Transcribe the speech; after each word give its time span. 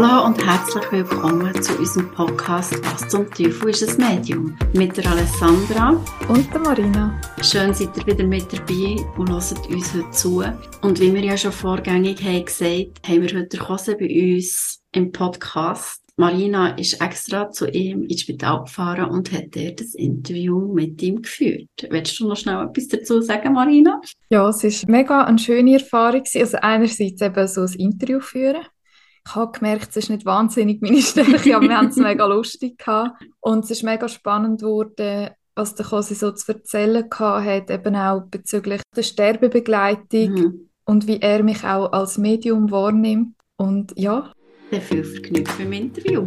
Hallo 0.00 0.26
und 0.26 0.46
herzlich 0.46 0.92
willkommen 0.92 1.60
zu 1.60 1.76
unserem 1.76 2.08
Podcast 2.12 2.72
Was 2.84 3.08
zum 3.08 3.28
Teufel 3.32 3.70
ist 3.70 3.82
ein 3.82 3.96
Medium? 3.96 4.56
Mit 4.72 4.96
der 4.96 5.10
Alessandra 5.10 6.00
und 6.28 6.54
der 6.54 6.60
Marina. 6.60 7.20
Schön 7.42 7.74
seid 7.74 7.96
ihr 7.96 8.06
wieder 8.06 8.24
mit 8.24 8.44
dabei 8.52 9.04
und 9.16 9.28
hört 9.28 9.68
uns 9.68 9.92
heute 9.92 10.10
zu. 10.12 10.44
Und 10.82 11.00
wie 11.00 11.12
wir 11.12 11.24
ja 11.24 11.36
schon 11.36 11.50
vorgängig 11.50 12.22
haben 12.22 12.44
gesagt, 12.44 13.08
haben 13.08 13.22
wir 13.22 13.40
heute 13.40 13.58
Kose 13.58 13.96
bei 13.96 14.36
uns 14.36 14.80
im 14.92 15.10
Podcast. 15.10 16.00
Marina 16.16 16.78
ist 16.78 17.00
extra 17.00 17.50
zu 17.50 17.66
ihm 17.68 18.04
ins 18.04 18.20
Spital 18.20 18.60
gefahren 18.60 19.10
und 19.10 19.32
hat 19.32 19.56
dort 19.56 19.80
das 19.80 19.96
Interview 19.96 20.72
mit 20.72 21.02
ihm 21.02 21.22
geführt. 21.22 21.70
Willst 21.90 22.20
du 22.20 22.28
noch 22.28 22.36
schnell 22.36 22.68
etwas 22.68 22.86
dazu 22.86 23.20
sagen, 23.20 23.52
Marina? 23.52 24.00
Ja, 24.30 24.48
es 24.48 24.62
war 24.62 24.90
mega 24.92 25.24
eine 25.24 25.40
schöne 25.40 25.72
Erfahrung. 25.72 26.22
Also 26.36 26.56
einerseits 26.58 27.20
eben 27.20 27.48
so 27.48 27.62
ein 27.62 27.72
Interview 27.72 28.20
führen 28.20 28.62
ich 29.28 29.34
habe 29.34 29.52
gemerkt, 29.52 29.90
es 29.90 29.96
ist 29.96 30.10
nicht 30.10 30.24
wahnsinnig 30.24 30.80
meine 30.80 31.02
Stärke, 31.02 31.54
aber 31.54 31.68
wir 31.68 31.76
haben 31.76 31.88
es 31.88 31.96
mega 31.96 32.24
lustig 32.24 32.78
gehabt. 32.78 33.22
Und 33.40 33.64
es 33.64 33.70
ist 33.70 33.82
mega 33.82 34.08
spannend 34.08 34.60
geworden, 34.60 35.30
was 35.54 35.74
der 35.74 35.84
Kosi 35.84 36.14
so 36.14 36.30
zu 36.30 36.50
erzählen 36.52 37.04
hat, 37.10 37.70
eben 37.70 37.96
auch 37.96 38.22
bezüglich 38.22 38.80
der 38.96 39.02
Sterbebegleitung 39.02 40.30
mhm. 40.32 40.70
und 40.86 41.06
wie 41.06 41.20
er 41.20 41.42
mich 41.42 41.62
auch 41.62 41.92
als 41.92 42.16
Medium 42.16 42.70
wahrnimmt. 42.70 43.34
Und 43.58 43.92
ja. 43.96 44.32
Sehr 44.70 44.80
viel 44.80 45.04
Vergnügen 45.04 45.52
beim 45.58 45.72
Interview. 45.72 46.26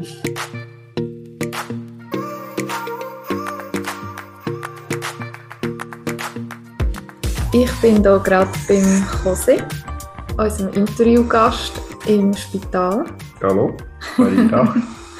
Ich 7.53 7.71
bin 7.81 8.01
hier 8.01 8.20
gerade 8.20 8.51
beim 8.67 9.03
José, 9.23 9.63
unserem 10.37 10.73
Interviewgast 10.73 11.90
im 12.05 12.33
Spital. 12.33 13.05
Hallo, 13.41 13.76
Marina. 14.17 14.76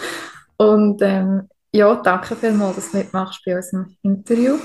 Und 0.58 1.02
ähm, 1.02 1.50
ja, 1.74 1.96
danke 1.96 2.36
vielmals, 2.36 2.76
dass 2.76 2.92
du 2.92 2.98
mitmachst 2.98 3.42
bei 3.46 3.56
unserem 3.56 3.96
Interview. 4.02 4.58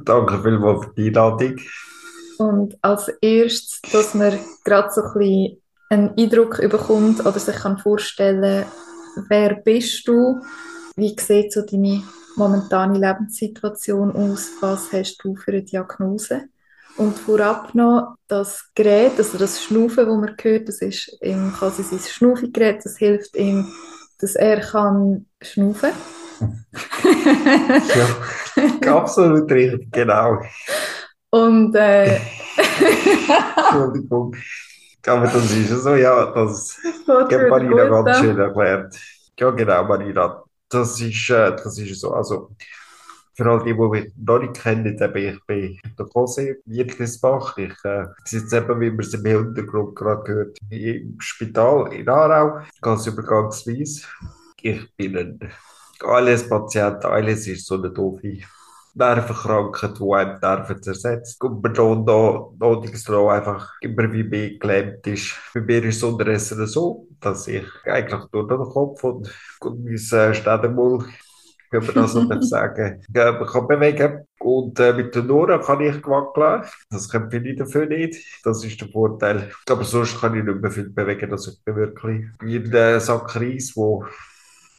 Danke 0.00 0.42
vielmals 0.42 0.86
für 0.86 0.92
die 0.94 1.08
Einladung. 1.08 1.56
Und 2.38 2.76
als 2.82 3.08
erstes, 3.20 3.80
dass 3.92 4.14
man 4.14 4.38
gerade 4.64 4.90
so 4.90 5.02
ein 5.02 5.12
bisschen 5.18 5.62
einen 5.90 6.18
Eindruck 6.18 6.60
bekommt 6.60 7.20
oder 7.20 7.38
sich 7.38 7.56
kann 7.56 7.78
vorstellen 7.78 8.64
wer 9.28 9.54
bist 9.54 10.06
du, 10.06 10.40
wie 10.96 11.16
sieht 11.18 11.52
so 11.52 11.62
deine 11.62 12.02
momentane 12.36 12.98
Lebenssituation 12.98 14.12
aus, 14.12 14.50
was 14.60 14.92
hast 14.92 15.18
du 15.22 15.34
für 15.34 15.50
eine 15.52 15.62
Diagnose? 15.62 16.48
Und 17.00 17.18
vorab 17.18 17.74
noch 17.74 18.16
das 18.28 18.72
Gerät, 18.74 19.12
also 19.16 19.38
das 19.38 19.64
Schnaufen, 19.64 20.04
das 20.04 20.06
man 20.06 20.36
hört, 20.38 20.68
das 20.68 20.82
ist 20.82 21.16
ihm 21.22 21.50
quasi 21.50 21.82
sein 21.82 21.98
Schnaufgerät, 21.98 22.84
das 22.84 22.98
hilft 22.98 23.34
ihm, 23.36 23.72
dass 24.18 24.34
er 24.34 24.60
kann 24.60 25.24
schnaufen. 25.40 25.92
ja, 28.84 28.92
absolut 28.94 29.50
richtig, 29.50 29.90
genau. 29.90 30.42
Und 31.30 31.74
äh, 31.74 32.20
Entschuldigung. 33.56 34.36
Aber 35.06 35.24
das 35.24 35.50
ist 35.52 35.70
so, 35.82 35.94
ja, 35.94 36.26
das 36.32 36.76
hat 37.08 37.48
Marina 37.48 38.02
ganz 38.02 38.18
schön 38.18 38.38
erklärt. 38.38 38.94
Ja, 39.38 39.50
genau, 39.52 39.84
Marina. 39.84 40.42
Das 40.68 41.00
ist, 41.00 41.30
äh, 41.30 41.56
das 41.56 41.78
ist 41.78 41.98
so. 41.98 42.12
Also, 42.12 42.50
für 43.34 43.46
all 43.46 43.62
die, 43.64 43.74
die 43.74 43.80
mich 43.80 44.12
noch 44.16 44.38
nicht 44.38 44.54
kennen, 44.54 44.98
eben, 44.98 45.16
ich 45.16 45.46
bin 45.46 45.78
der 45.98 46.06
José 46.06 46.56
Wiedlisbach. 46.66 47.56
Ich 47.56 47.74
äh, 47.84 48.06
sitze 48.24 48.58
eben, 48.58 48.80
wie 48.80 48.90
man 48.90 49.00
es 49.00 49.14
im 49.14 49.24
Hintergrund 49.24 49.96
gerade 49.96 50.22
gehört, 50.24 50.58
im 50.70 51.16
Spital 51.20 51.92
in 51.92 52.08
Aarau, 52.08 52.60
ganz 52.80 53.06
übergangsweise. 53.06 54.02
Ich 54.62 54.96
bin 54.96 55.16
ein 55.16 55.52
ALS-Patient. 56.02 57.04
ALS 57.04 57.46
ist 57.46 57.66
so 57.66 57.76
eine 57.76 57.90
doofe 57.90 58.38
Nervenkrankheit, 58.94 59.98
die 59.98 60.12
einem 60.12 60.40
die 60.40 60.46
Nerven 60.46 60.82
zersetzt. 60.82 61.42
Und 61.42 61.62
man 61.62 61.74
dann 61.74 62.04
da 62.04 62.48
notungslos 62.58 63.30
einfach 63.30 63.72
immer 63.80 64.12
wie 64.12 64.24
mehr 64.24 64.58
gelähmt 64.58 65.06
ist. 65.06 65.34
Bei 65.54 65.60
mir 65.60 65.84
ist 65.84 65.96
es 65.96 66.02
unterdessen 66.02 66.66
so, 66.66 67.06
dass 67.20 67.46
ich 67.48 67.64
eigentlich 67.84 68.22
nur 68.32 68.46
noch 68.46 68.64
den 68.64 68.72
Kopf 68.72 69.04
und, 69.04 69.32
und 69.60 69.84
mein 69.84 69.94
äh, 69.94 70.34
man 71.72 71.94
das 71.94 72.12
so 72.12 72.40
sagen 72.42 73.02
ja, 73.14 73.32
Man 73.32 73.46
kann 73.46 73.68
bewegen. 73.68 74.26
Und 74.40 74.80
äh, 74.80 74.92
mit 74.92 75.14
der 75.14 75.22
Nora 75.22 75.58
kann 75.58 75.80
ich 75.80 76.04
wackeln. 76.06 76.64
Das 76.90 77.08
können 77.08 77.30
viele 77.30 77.54
dafür 77.54 77.86
nicht. 77.86 78.16
Das 78.44 78.64
ist 78.64 78.80
der 78.80 78.88
Vorteil. 78.88 79.50
Aber 79.68 79.84
sonst 79.84 80.20
kann 80.20 80.36
ich 80.36 80.44
nicht 80.44 80.60
mehr 80.60 80.70
viel 80.70 80.90
bewegen. 80.90 81.32
Ich 81.34 81.64
bin 81.64 81.76
wirklich 81.76 82.26
wie 82.40 82.56
äh, 82.56 82.98
Sack 82.98 83.36
Reis, 83.36 83.72
wo 83.76 84.04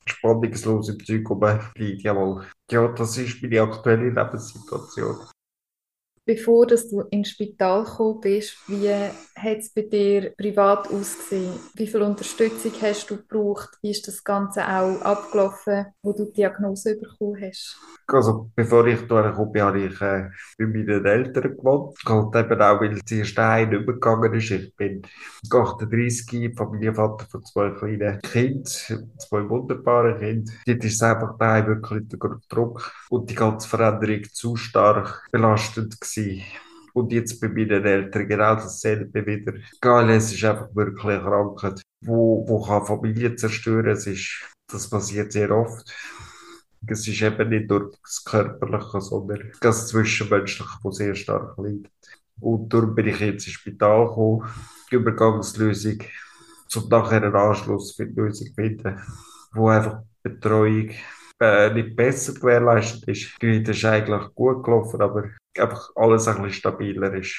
spannungslos 0.05 0.89
im 0.89 1.05
Zeug 1.05 1.29
rumliegt. 1.29 2.03
Jawohl. 2.03 2.45
Ja, 2.69 2.87
das 2.89 3.17
ist 3.17 3.41
meine 3.41 3.61
aktuelle 3.61 4.09
Lebenssituation. 4.09 5.17
Bevor 6.31 6.65
dass 6.65 6.87
du 6.87 7.01
ins 7.11 7.31
Spital 7.31 7.83
gekommen 7.83 8.21
bist, 8.21 8.55
wie 8.69 8.89
hat 8.89 9.57
es 9.57 9.69
bei 9.73 9.81
dir 9.81 10.33
privat 10.37 10.87
ausgesehen? 10.87 11.51
Wie 11.75 11.85
viel 11.85 12.01
Unterstützung 12.03 12.71
hast 12.81 13.09
du 13.09 13.17
gebraucht? 13.17 13.77
Wie 13.81 13.91
ist 13.91 14.07
das 14.07 14.23
Ganze 14.23 14.65
auch 14.65 15.01
abgelaufen, 15.01 15.87
wo 16.01 16.13
du 16.13 16.27
die 16.27 16.33
Diagnose 16.33 16.97
bekommen 16.97 17.35
hast? 17.41 17.77
Also, 18.07 18.49
bevor 18.55 18.87
ich 18.87 18.99
hierher 18.99 19.33
kam, 19.33 19.61
habe 19.61 19.79
ich 19.79 20.01
äh, 20.01 20.29
bei 20.57 20.65
meinen 20.65 21.05
Eltern 21.05 21.57
gewohnt. 21.57 21.97
Halt 22.05 22.35
eben 22.45 22.61
auch, 22.61 22.79
weil 22.79 22.95
das 22.95 23.11
erste 23.11 23.45
Heim 23.45 23.71
übergegangen 23.71 24.33
ist. 24.33 24.51
Ich 24.51 24.75
bin 24.75 25.01
38, 25.49 26.53
Familienvater 26.55 27.25
von 27.29 27.43
zwei 27.43 27.71
kleinen 27.71 28.21
Kindern, 28.21 28.63
zwei 28.63 29.49
wunderbaren 29.49 30.17
Kindern. 30.19 30.55
Dort 30.65 30.83
ist 30.83 30.93
es 30.93 31.03
einfach 31.03 31.37
daheim 31.37 31.67
wirklich 31.67 32.07
der 32.07 32.19
Druck 32.49 32.91
und 33.09 33.29
die 33.29 33.35
ganze 33.35 33.67
Veränderung 33.67 34.23
zu 34.31 34.55
stark 34.55 35.27
belastend 35.31 35.99
gewesen. 35.99 36.20
Und 36.93 37.11
jetzt 37.13 37.39
bei 37.39 37.47
meinen 37.47 37.85
Eltern 37.85 38.27
genau 38.27 38.55
dasselbe 38.55 39.25
wieder. 39.25 39.53
GLS 39.79 40.33
ist 40.33 40.43
einfach 40.43 40.75
wirklich 40.75 41.05
eine 41.05 41.21
Krankheit, 41.21 41.81
wo, 42.01 42.45
wo 42.47 42.61
kann 42.61 42.85
Familien 42.85 43.37
zerstören. 43.37 43.87
Es 43.87 44.07
ist, 44.07 44.43
das 44.67 44.89
passiert 44.89 45.31
sehr 45.31 45.51
oft. 45.51 45.89
Es 46.87 47.07
ist 47.07 47.21
eben 47.21 47.49
nicht 47.49 47.69
nur 47.69 47.91
das 48.03 48.23
Körperliche, 48.25 49.01
sondern 49.01 49.51
das 49.61 49.87
Zwischenmenschliche, 49.87 50.79
das 50.83 50.95
sehr 50.95 51.15
stark 51.15 51.57
leidet. 51.57 51.91
Und 52.39 52.73
darum 52.73 52.95
bin 52.95 53.07
ich 53.07 53.19
jetzt 53.19 53.45
ins 53.45 53.55
Spital 53.55 54.07
gekommen, 54.07 54.49
Übergangslösung, 54.89 55.99
um 56.75 56.89
nachher 56.89 57.23
einen 57.23 57.35
Anschluss 57.35 57.95
für 57.95 58.07
die 58.07 58.19
Lösung 58.19 58.47
zu 58.47 58.53
finden, 58.53 58.99
wo 59.53 59.69
einfach 59.69 60.01
Betreuung 60.23 60.89
äh, 61.39 61.73
nicht 61.73 61.95
besser 61.95 62.33
gewährleistet 62.33 63.07
ist. 63.07 63.41
Die 63.41 63.61
ist 63.61 63.85
eigentlich 63.85 64.33
gut 64.35 64.63
gelaufen, 64.63 65.01
aber 65.01 65.29
einfach 65.57 65.89
alles 65.95 66.27
ein 66.27 66.35
bisschen 66.35 66.53
stabiler 66.53 67.13
ist. 67.13 67.35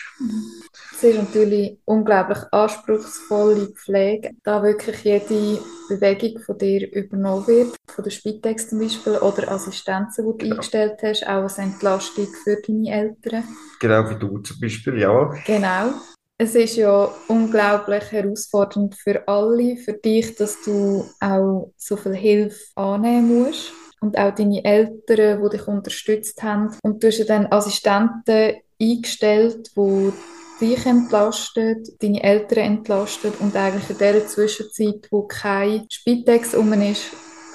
Es 0.92 1.02
ist 1.02 1.18
natürlich 1.18 1.78
unglaublich 1.84 2.38
anspruchsvolle 2.50 3.68
Pflege, 3.68 4.30
da 4.42 4.62
wirklich 4.62 5.02
jede 5.02 5.60
Bewegung 5.88 6.40
von 6.42 6.58
dir 6.58 6.92
übernommen 6.92 7.46
wird, 7.46 7.76
von 7.88 8.04
der 8.04 8.10
Spitex 8.10 8.68
zum 8.68 8.80
Beispiel 8.80 9.14
oder 9.14 9.50
Assistenzen, 9.50 10.24
die 10.24 10.30
du 10.30 10.36
genau. 10.38 10.54
eingestellt 10.56 10.98
hast, 11.02 11.24
auch 11.24 11.42
als 11.42 11.58
Entlastung 11.58 12.28
für 12.44 12.60
deine 12.60 12.90
Eltern. 12.90 13.44
Genau, 13.80 14.10
wie 14.10 14.18
du 14.18 14.38
zum 14.38 14.60
Beispiel, 14.60 14.98
ja. 14.98 15.34
Genau. 15.46 15.94
Es 16.38 16.54
ist 16.54 16.76
ja 16.76 17.08
unglaublich 17.28 18.10
herausfordernd 18.10 18.96
für 18.96 19.26
alle, 19.28 19.76
für 19.76 19.92
dich, 19.92 20.34
dass 20.34 20.60
du 20.62 21.08
auch 21.20 21.72
so 21.76 21.96
viel 21.96 22.14
Hilfe 22.14 22.58
annehmen 22.74 23.44
musst 23.44 23.72
und 24.02 24.18
auch 24.18 24.34
deine 24.34 24.64
Eltern, 24.64 25.42
die 25.42 25.56
dich 25.56 25.66
unterstützt 25.66 26.42
haben. 26.42 26.76
Und 26.82 27.02
du 27.02 27.08
hast 27.08 27.18
ja 27.18 27.24
dann 27.24 27.46
Assistenten 27.46 28.56
eingestellt, 28.80 29.70
die 29.76 30.12
dich 30.60 30.86
entlastet, 30.86 32.02
deine 32.02 32.22
Eltern 32.22 32.58
entlastet 32.58 33.40
und 33.40 33.56
eigentlich 33.56 33.90
in 33.90 33.98
der 33.98 34.26
Zwischenzeit, 34.26 35.08
wo 35.10 35.22
kein 35.22 35.86
Spitex 35.90 36.54
um 36.54 36.72
ist, 36.74 37.02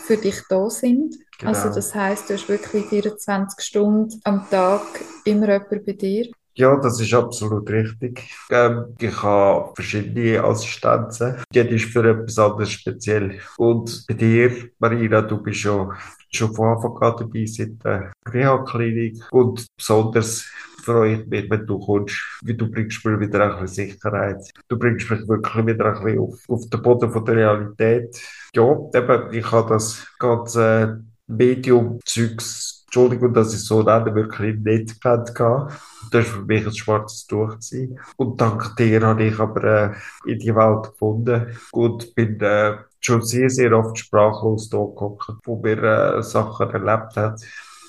für 0.03 0.17
dich 0.17 0.41
da 0.49 0.69
sind. 0.69 1.15
Genau. 1.38 1.51
Also 1.51 1.69
das 1.69 1.94
heißt, 1.94 2.29
du 2.29 2.33
hast 2.33 2.49
wirklich 2.49 2.85
24 2.85 3.63
Stunden 3.63 4.19
am 4.23 4.49
Tag 4.49 4.81
immer 5.25 5.47
jemand 5.47 5.85
bei 5.85 5.94
dir. 5.94 6.31
Ja, 6.57 6.75
das 6.75 7.00
ist 7.00 7.13
absolut 7.13 7.69
richtig. 7.69 8.24
Ähm, 8.50 8.95
ich 9.00 9.21
habe 9.21 9.71
verschiedene 9.75 10.44
Assistenzen. 10.44 11.36
Jede 11.54 11.75
ist 11.75 11.86
für 11.86 12.04
etwas 12.04 12.39
anderes 12.39 12.71
speziell. 12.71 13.39
Und 13.57 14.04
bei 14.07 14.15
dir, 14.15 14.69
Marina, 14.80 15.21
du 15.21 15.38
bist 15.38 15.59
schon, 15.59 15.94
schon 16.31 16.56
von 16.56 16.69
Anfang 16.69 16.98
an 16.98 17.15
dabei 17.19 17.45
seit 17.45 17.83
der 17.83 18.12
Reha-Klinik. 18.27 19.24
Und 19.31 19.68
besonders 19.77 20.50
freue 20.81 21.21
ich 21.21 21.27
mich, 21.27 21.48
wenn 21.48 21.68
du 21.68 21.77
kommst, 21.77 22.15
wie 22.44 22.56
du 22.56 22.71
bringst 22.71 23.06
mir 23.06 23.19
wieder 23.19 23.44
ein 23.44 23.62
bisschen 23.62 23.92
Sicherheit. 23.92 24.50
Du 24.68 24.80
bringst 24.80 25.12
mich 25.12 25.27
wirklich 25.27 25.68
wieder 25.68 25.86
ein 25.86 26.04
bisschen 26.04 26.19
auf, 26.19 26.39
auf 26.48 26.69
den 26.71 26.81
Boden 26.81 27.12
von 27.12 27.24
der 27.24 27.36
Realität. 27.36 28.19
Ja, 28.56 28.75
eben, 28.95 29.31
ich 29.31 29.51
habe 29.51 29.69
das 29.69 30.07
ganze 30.18 31.04
Medium-Zeugs 31.27 32.76
Entschuldigung, 32.87 33.33
dass 33.33 33.53
ich 33.53 33.65
so 33.65 33.83
nenne, 33.83 34.15
wirklich 34.15 34.57
nicht 34.59 35.01
kennt 35.01 35.37
hatte. 35.37 35.67
Das 36.11 36.25
war 36.25 36.39
für 36.39 36.45
mich 36.45 36.65
ein 36.65 36.73
schwarzes 36.73 37.27
Tuch. 37.27 37.49
Gewesen. 37.49 37.99
Und 38.15 38.39
dank 38.39 38.77
dir 38.77 39.01
habe 39.01 39.25
ich 39.25 39.37
aber 39.39 39.63
äh, 39.63 40.31
in 40.31 40.39
die 40.39 40.55
Welt 40.55 40.91
gefunden 40.91 41.47
und 41.73 42.15
bin 42.15 42.39
äh, 42.39 42.77
schon 43.01 43.21
sehr, 43.23 43.49
sehr 43.49 43.73
oft 43.73 43.97
sprachlos 43.97 44.69
da 44.69 44.77
geguckt, 44.77 45.33
wo 45.43 45.61
wir 45.61 45.83
äh, 45.83 46.23
Sachen 46.23 46.69
erlebt 46.69 47.17
haben, 47.17 47.35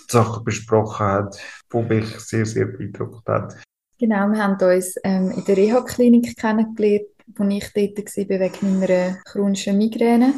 Sachen 0.09 0.45
besprochen 0.45 1.07
haben, 1.07 1.31
die 1.73 1.83
mich 1.83 2.19
sehr, 2.19 2.45
sehr 2.45 2.67
beeindruckt 2.67 3.29
haben. 3.29 3.55
Genau, 4.01 4.29
wir 4.29 4.43
haben 4.43 4.61
uns 4.61 4.97
ähm, 5.05 5.31
in 5.31 5.45
der 5.45 5.57
Reha-Klinik 5.57 6.37
kennengelernt, 6.37 7.07
wo 7.37 7.45
ich 7.45 7.73
dort 7.73 7.99
war 7.99 8.41
wegen 8.41 8.81
meiner 8.81 9.17
chronischen 9.25 9.79
Migräne. 9.79 10.35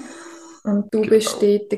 Und 0.64 0.92
du 0.92 1.00
genau. 1.00 1.14
bist 1.14 1.36
dort 1.40 1.72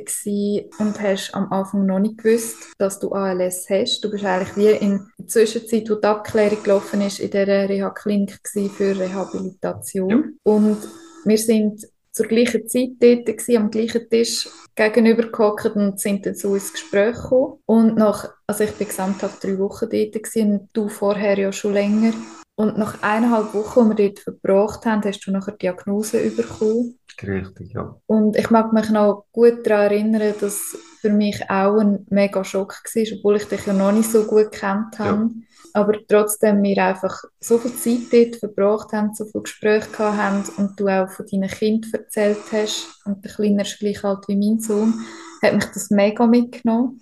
und 0.79 1.00
hast 1.00 1.34
am 1.34 1.52
Anfang 1.52 1.87
noch 1.87 1.99
nicht 1.99 2.19
gewusst, 2.19 2.56
dass 2.79 2.99
du 2.99 3.12
ALS 3.12 3.67
hast. 3.69 4.00
Du 4.02 4.11
bist 4.11 4.25
eigentlich 4.25 4.56
wie 4.56 4.84
in 4.84 5.06
der 5.19 5.26
Zwischenzeit, 5.26 5.88
wo 5.88 5.94
die 5.94 6.06
Abklärung 6.06 6.62
gelaufen 6.62 7.00
ist, 7.00 7.20
in 7.20 7.31
dieser 7.31 7.69
Reha-Klinik 7.69 8.40
für 8.44 8.99
Rehabilitation. 8.99 10.11
Ja. 10.11 10.23
Und 10.43 10.79
wir 11.25 11.38
sind 11.38 11.87
zur 12.12 12.26
gleichen 12.26 12.69
Zeit 12.69 12.90
dort 13.00 13.26
gewesen, 13.26 13.56
am 13.56 13.70
gleichen 13.70 14.08
Tisch 14.08 14.49
gegenüber 14.75 15.29
gehockt 15.29 15.76
und 15.76 15.99
sind 15.99 16.26
dann 16.26 16.34
so 16.34 16.55
ins 16.55 16.73
Gespräch 16.73 17.17
gekommen. 17.17 17.58
Und 17.67 17.96
nach, 17.96 18.29
also 18.46 18.64
ich 18.64 18.73
bin 18.73 18.88
gesamthaft 18.88 19.43
drei 19.43 19.58
Wochen 19.58 19.88
dort 19.90 20.12
gewesen, 20.12 20.52
und 20.52 20.69
du 20.73 20.88
vorher 20.88 21.38
ja 21.38 21.52
schon 21.52 21.73
länger. 21.73 22.12
Und 22.55 22.77
nach 22.77 23.03
eineinhalb 23.03 23.55
Wochen, 23.55 23.91
die 23.91 23.97
wir 23.97 24.09
dort 24.09 24.19
verbracht 24.21 24.85
haben, 24.85 25.03
hast 25.05 25.21
du 25.27 25.31
nachher 25.31 25.53
Diagnose 25.53 26.31
bekommen. 26.31 26.99
Richtig, 27.23 27.73
ja. 27.73 27.97
Und 28.07 28.37
ich 28.37 28.51
mag 28.51 28.73
mich 28.73 28.91
noch 28.91 29.25
gut 29.33 29.67
daran 29.67 29.91
erinnern, 29.91 30.35
dass 30.41 30.77
für 31.01 31.11
mich 31.11 31.51
auch 31.51 31.79
ein 31.79 32.07
mega 32.11 32.45
Schock 32.45 32.83
war, 32.85 33.19
obwohl 33.19 33.37
ich 33.37 33.45
dich 33.49 33.67
ja 33.67 33.73
noch 33.73 33.93
nicht 33.93 34.11
so 34.11 34.25
gut 34.25 34.53
kennt 34.53 34.99
habe. 34.99 35.19
Ja. 35.19 35.31
Aber 35.75 35.95
trotzdem 36.07 36.63
wir 36.63 36.85
einfach 36.85 37.25
so 37.41 37.59
viel 37.59 37.75
Zeit 37.75 38.13
dort 38.13 38.37
verbracht 38.37 38.93
haben, 38.93 39.15
so 39.15 39.25
viele 39.25 39.43
Gespräche 39.43 39.91
gehabt 39.91 40.19
haben 40.19 40.45
und 40.59 40.79
du 40.79 40.89
auch 40.89 41.11
von 41.11 41.27
deinen 41.27 41.49
Kindern 41.49 41.93
erzählt 41.93 42.39
hast 42.53 43.01
und 43.07 43.25
der 43.25 43.33
Kleine 43.33 43.63
ist 43.63 43.79
gleich 43.79 44.05
alt 44.05 44.29
wie 44.29 44.37
mein 44.37 44.61
Sohn, 44.61 44.95
hat 45.43 45.55
mich 45.55 45.65
das 45.65 45.91
mega 45.91 46.27
mitgenommen. 46.27 47.01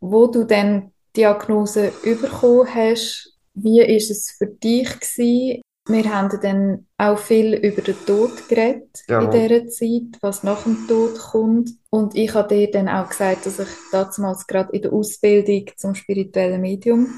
Wo 0.00 0.26
du 0.26 0.44
dann 0.44 0.92
die 1.14 1.20
Diagnose 1.20 1.92
bekommen 2.02 2.74
hast, 2.74 3.37
wie 3.62 3.82
ist 3.82 4.10
es 4.10 4.30
für 4.30 4.46
dich 4.46 4.88
gewesen? 5.00 5.62
Wir 5.88 6.12
haben 6.12 6.28
dann 6.42 6.86
auch 6.98 7.18
viel 7.18 7.54
über 7.54 7.80
den 7.80 7.96
Tod 8.04 8.46
geredet 8.46 9.04
ja. 9.08 9.22
in 9.22 9.30
dieser 9.30 9.68
Zeit, 9.68 10.20
was 10.20 10.42
nach 10.42 10.64
dem 10.64 10.86
Tod 10.86 11.18
kommt. 11.18 11.70
Und 11.88 12.14
ich 12.14 12.34
habe 12.34 12.54
dir 12.54 12.70
dann 12.70 12.90
auch 12.90 13.08
gesagt, 13.08 13.46
dass 13.46 13.58
ich 13.58 13.68
damals 13.90 14.46
gerade 14.46 14.70
in 14.72 14.82
der 14.82 14.92
Ausbildung 14.92 15.64
zum 15.76 15.94
spirituellen 15.94 16.60
Medium 16.60 17.08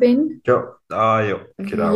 bin. 0.00 0.40
Ja, 0.44 0.74
ah 0.88 1.20
ja, 1.20 1.38
genau. 1.56 1.94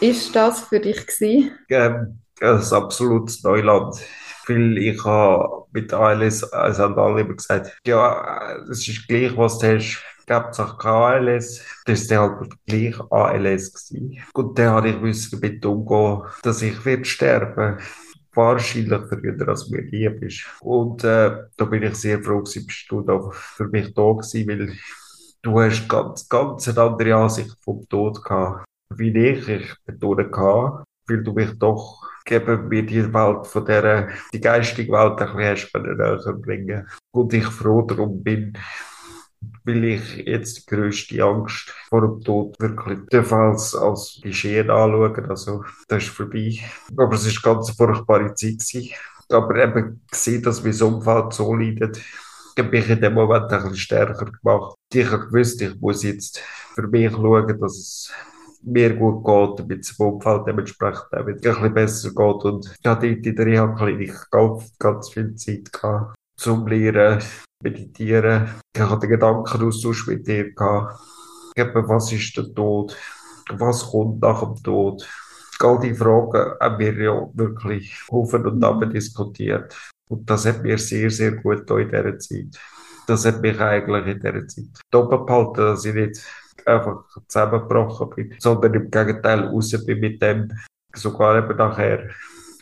Wie 0.00 0.06
ist 0.06 0.34
das 0.34 0.62
für 0.62 0.80
dich 0.80 1.06
gewesen? 1.06 1.52
Ähm, 1.70 2.18
das 2.40 2.66
ist 2.66 2.72
absolutes 2.72 3.44
Neuland. 3.44 3.96
Weil 4.48 4.78
ich 4.78 5.04
habe 5.04 5.66
mit 5.72 5.92
ALS, 5.92 6.42
also 6.52 6.82
haben 6.82 6.98
alle 6.98 7.20
immer 7.20 7.34
gesagt, 7.34 7.78
ja, 7.86 8.56
es 8.68 8.88
ist 8.88 9.06
gleich, 9.06 9.36
was 9.36 9.58
du 9.58 9.76
hast 9.76 10.02
es 10.30 10.60
auch 10.60 10.78
ALS. 10.84 11.64
Das 11.84 12.10
war 12.10 12.38
halt 12.38 12.52
gleich 12.66 13.00
ALS. 13.10 13.92
Und 14.34 14.58
dann 14.58 14.70
habe 14.70 14.88
ich 14.88 15.30
damit 15.30 15.64
umgehen, 15.64 16.22
dass 16.42 16.62
ich 16.62 16.84
wird 16.84 17.06
sterben 17.06 17.78
wahrscheinlich 18.34 19.02
früher, 19.08 19.48
als 19.48 19.68
mir 19.68 19.82
lieb 19.82 20.22
ist. 20.22 20.46
Und 20.60 21.02
äh, 21.04 21.44
da 21.56 21.64
bin 21.64 21.82
ich 21.82 21.96
sehr 21.96 22.22
froh, 22.22 22.40
dass 22.40 22.54
du 22.88 23.00
da 23.00 23.30
für 23.30 23.66
mich 23.68 23.92
da 23.94 24.12
gewesen, 24.12 24.48
weil 24.48 24.78
du 25.42 25.60
hast 25.60 25.88
ganz, 25.88 26.28
ganz 26.28 26.68
eine 26.68 26.80
andere 26.80 27.16
Ansicht 27.16 27.56
vom 27.60 27.88
Tod 27.88 28.22
gehabt, 28.24 28.64
wie 28.94 29.16
ich. 29.16 29.48
Ich 29.48 29.74
bin 29.84 30.30
gehabt, 30.30 30.84
weil 31.08 31.22
du 31.22 31.32
mich 31.32 31.58
doch 31.58 32.08
geben 32.28 32.68
mir 32.68 32.84
die 32.84 33.12
Welt 33.12 33.46
von 33.46 33.64
der, 33.64 34.10
die 34.32 34.40
geistige 34.40 34.92
Welt 34.92 35.20
ein 35.20 35.36
bisschen 35.36 35.96
näher 35.96 36.32
bringen. 36.34 36.88
Und 37.10 37.32
ich 37.32 37.46
froh 37.46 37.82
darum 37.82 38.22
bin, 38.22 38.52
weil 39.64 39.84
ich 39.84 40.16
jetzt 40.16 40.58
die 40.58 40.74
grösste 40.74 41.22
Angst 41.22 41.72
vor 41.88 42.00
dem 42.02 42.20
Tod 42.22 42.56
wirklich 42.58 43.32
als, 43.32 43.74
als 43.74 44.20
Geschehen 44.22 44.70
anschauen. 44.70 45.30
Also, 45.30 45.64
das 45.88 46.04
ist 46.04 46.12
vorbei. 46.12 46.58
Aber 46.96 47.14
es 47.14 47.44
war 47.44 47.54
ganz 47.54 47.68
eine 47.68 47.76
furchtbare 47.76 48.34
Zeit. 48.34 48.58
Gewesen. 48.58 48.90
Aber 49.30 49.56
eben 49.56 50.00
gesehen, 50.10 50.42
dass 50.42 50.64
mein 50.64 50.80
Umfeld 50.80 51.32
so 51.34 51.54
leidet, 51.54 52.00
habe 52.58 52.76
ich 52.76 52.90
in 52.90 53.00
dem 53.00 53.14
Moment 53.14 53.52
ein 53.52 53.62
bisschen 53.62 53.76
stärker 53.76 54.24
gemacht. 54.24 54.74
Ich 54.92 55.10
habe 55.10 55.26
gewusst, 55.26 55.60
ich 55.62 55.78
muss 55.80 56.02
jetzt 56.02 56.38
für 56.74 56.88
mich 56.88 57.12
schauen, 57.12 57.60
dass 57.60 57.76
es 57.76 58.12
mir 58.62 58.94
gut 58.94 59.24
geht, 59.24 59.60
damit 59.60 59.80
es 59.80 59.96
dem 59.96 60.06
Umfeld 60.06 60.46
dementsprechend 60.46 61.14
auch 61.14 61.26
ein 61.26 61.36
bisschen 61.40 61.74
besser 61.74 62.08
geht. 62.08 62.44
Und 62.44 62.74
ich 62.80 62.88
hatte 62.88 63.06
in 63.06 63.22
der 63.22 63.46
Reha-Klinik 63.46 64.30
ganz, 64.30 64.76
ganz 64.78 65.10
viel 65.10 65.34
Zeit 65.36 65.72
gehabt, 65.72 66.16
zum 66.38 66.66
Lernen, 66.66 67.22
meditieren. 67.62 68.48
Ich 68.74 68.80
hatte 68.80 69.00
den 69.00 69.10
Gedankenaustausch 69.10 70.06
mit 70.06 70.26
dir 70.26 70.54
gehabt. 70.54 70.98
was 71.56 72.12
ist 72.12 72.36
der 72.36 72.54
Tod? 72.54 72.96
Was 73.50 73.90
kommt 73.90 74.22
nach 74.22 74.40
dem 74.42 74.62
Tod? 74.62 75.06
All 75.60 75.80
diese 75.80 75.96
Fragen 75.96 76.52
haben 76.60 76.78
wir 76.78 76.94
ja 76.94 77.28
wirklich 77.34 78.00
auf 78.08 78.32
und 78.32 78.62
ab 78.62 78.80
mhm. 78.80 78.90
diskutiert. 78.90 79.76
Und 80.08 80.30
das 80.30 80.46
hat 80.46 80.62
mir 80.62 80.78
sehr, 80.78 81.10
sehr 81.10 81.32
gut 81.32 81.68
in 81.70 81.88
dieser 81.88 82.18
Zeit. 82.18 82.60
Das 83.06 83.24
hat 83.24 83.42
mich 83.42 83.58
eigentlich 83.60 84.06
in 84.06 84.20
dieser 84.20 84.46
Zeit 84.46 84.80
doppelt 84.92 85.26
behalten, 85.26 85.56
dass 85.56 85.84
ich 85.84 85.94
nicht 85.94 86.24
einfach 86.64 87.04
zusammengebrochen 87.26 88.10
bin, 88.10 88.34
sondern 88.38 88.74
im 88.74 88.90
Gegenteil 88.90 89.48
raus 89.48 89.74
bin 89.84 89.98
mit 89.98 90.22
dem, 90.22 90.48
sogar 90.94 91.38
eben 91.38 91.56
nachher 91.56 92.08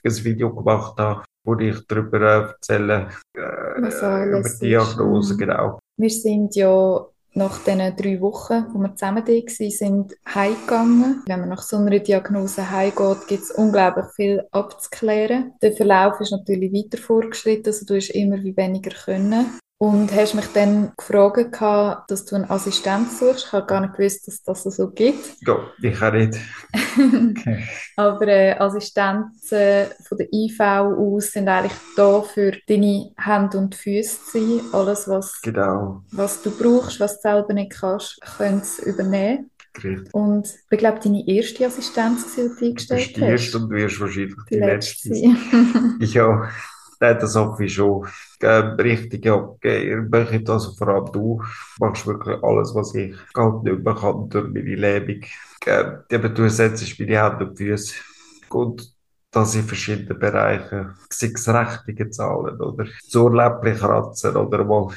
ein 0.04 0.24
Video 0.24 0.54
gemacht 0.54 0.98
habe, 0.98 1.24
wo 1.46 1.54
ich 1.54 1.86
darüber 1.86 2.20
erzähle, 2.20 3.08
äh, 3.34 3.78
über 3.78 4.42
die 4.42 4.66
Diagnose, 4.66 5.34
mhm. 5.34 5.38
genau. 5.38 5.78
Wir 5.96 6.10
sind 6.10 6.54
ja 6.56 7.06
nach 7.36 7.58
diesen 7.64 7.96
drei 7.96 8.20
Wochen, 8.20 8.64
wo 8.72 8.78
wir 8.78 8.94
zusammen 8.94 9.22
da 9.24 9.32
waren, 9.32 9.70
sind 9.70 10.14
heimgegangen. 10.34 11.22
Wenn 11.26 11.40
man 11.40 11.50
nach 11.50 11.62
so 11.62 11.76
einer 11.76 11.98
Diagnose 11.98 12.70
heimgeht, 12.70 13.28
gibt 13.28 13.42
es 13.42 13.50
unglaublich 13.50 14.06
viel 14.14 14.42
abzuklären. 14.50 15.52
Der 15.62 15.72
Verlauf 15.72 16.20
ist 16.20 16.32
natürlich 16.32 16.72
weiter 16.72 16.98
vorgeschritten, 16.98 17.66
also 17.66 17.84
du 17.84 17.96
hast 17.96 18.10
immer 18.10 18.42
wie 18.42 18.56
weniger 18.56 18.90
können. 18.90 19.58
Und 19.78 20.10
hast 20.14 20.34
mich 20.34 20.46
dann 20.54 20.92
gefragt, 20.96 22.10
dass 22.10 22.24
du 22.24 22.36
einen 22.36 22.50
Assistent 22.50 23.12
suchst. 23.12 23.46
Ich 23.46 23.52
habe 23.52 23.66
gar 23.66 23.82
nicht 23.82 23.94
gewusst, 23.94 24.26
dass 24.26 24.42
das 24.42 24.62
so 24.62 24.90
gibt. 24.90 25.36
Ja, 25.46 25.58
ich 25.82 26.02
auch 26.02 26.12
nicht. 26.12 26.38
okay. 26.94 27.68
Aber 27.96 28.26
äh, 28.26 28.52
Assistenzen 28.52 29.88
von 30.02 30.16
der 30.16 30.32
IV 30.32 30.60
aus 30.60 31.32
sind 31.32 31.48
eigentlich 31.48 31.78
da 31.94 32.22
für 32.22 32.52
deine 32.66 33.10
Hände 33.18 33.58
und 33.58 33.74
Füße 33.74 34.24
zu 34.24 34.38
sein. 34.38 34.60
Alles, 34.72 35.08
was, 35.08 35.42
genau. 35.42 36.02
was 36.10 36.40
du 36.40 36.50
brauchst, 36.50 36.98
was 36.98 37.20
du 37.20 37.28
selber 37.28 37.52
nicht 37.52 37.72
kannst, 37.72 38.18
können 38.38 38.62
sie 38.62 38.82
übernehmen. 38.88 39.50
Richtig. 39.84 40.14
Und 40.14 40.48
ich 40.70 40.78
glaube, 40.78 41.00
deine 41.04 41.28
erste 41.28 41.66
Assistenz, 41.66 42.34
die 42.34 42.48
du 42.48 42.64
eingestellt 42.64 43.00
hast. 43.00 43.16
Du 43.16 43.20
die 43.20 43.26
erste 43.26 43.58
und 43.58 43.70
wirst 43.70 44.00
wahrscheinlich 44.00 44.34
die, 44.50 44.54
die 44.54 44.60
letzte. 44.60 45.08
letzte. 45.10 45.96
ich 46.00 46.18
auch. 46.18 46.46
Nein, 47.00 47.18
das 47.20 47.36
hoffe 47.36 47.64
ich 47.64 47.74
schon. 47.74 48.06
Ähm, 48.40 48.70
richtig, 48.80 49.24
ja, 49.24 49.36
wirklich, 49.60 50.48
also 50.48 50.72
vor 50.74 50.88
allem 50.88 51.12
du 51.12 51.42
machst 51.78 52.06
wirklich 52.06 52.42
alles, 52.42 52.74
was 52.74 52.94
ich 52.94 53.14
halt 53.36 53.62
nicht 53.64 53.84
mehr 53.84 53.94
kann 53.94 54.28
durch 54.28 54.48
meine 54.48 54.74
Lebung. 54.74 55.24
Ähm, 55.66 55.98
eben, 56.10 56.34
du 56.34 56.48
setzt 56.48 56.98
meine 56.98 57.22
Hände 57.22 57.46
und 57.46 57.56
Füße 57.56 57.94
und 58.50 58.96
das 59.30 59.54
in 59.54 59.64
verschiedenen 59.64 60.18
Bereichen, 60.18 60.94
sei 61.10 61.32
es 61.34 61.48
Rechnungen 61.48 62.12
zahlen 62.12 62.60
oder 62.60 62.86
so 63.06 63.28
Läppchen 63.28 63.76
kratzen 63.76 64.36
oder 64.36 64.64
mal 64.64 64.88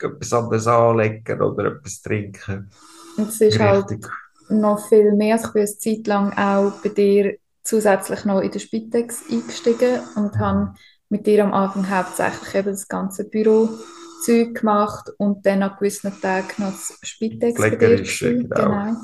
etwas 0.00 0.32
anderes 0.32 0.66
anlegen 0.66 1.42
oder 1.42 1.66
etwas 1.76 2.00
trinken. 2.00 2.70
Und 3.16 3.28
es 3.28 3.40
ist 3.40 3.58
halt 3.58 3.90
richtig. 3.90 4.08
halt 4.08 4.60
noch 4.60 4.88
viel 4.88 5.12
mehr. 5.12 5.34
Also 5.34 5.48
ich 5.48 5.52
bin 5.52 5.62
eine 5.62 5.78
Zeit 5.78 6.06
lang 6.06 6.32
auch 6.36 6.72
bei 6.82 6.88
dir 6.88 7.36
zusätzlich 7.62 8.24
noch 8.24 8.40
in 8.40 8.50
der 8.50 8.58
Spitex 8.58 9.24
eingestiegen 9.30 10.00
und 10.16 10.38
habe 10.38 10.74
mit 11.12 11.26
dir 11.26 11.44
am 11.44 11.52
Anfang 11.52 11.90
hauptsächlich 11.90 12.54
eben 12.54 12.70
das 12.70 12.88
ganze 12.88 13.24
Bürozeug 13.24 14.54
gemacht 14.54 15.10
und 15.18 15.44
dann 15.44 15.62
an 15.62 15.76
gewissen 15.78 16.10
Tagen 16.22 16.48
noch 16.56 16.72
das 16.72 16.98
Spitex 17.02 17.60
dir 17.60 17.76
genau. 17.76 18.56
genau. 18.56 18.96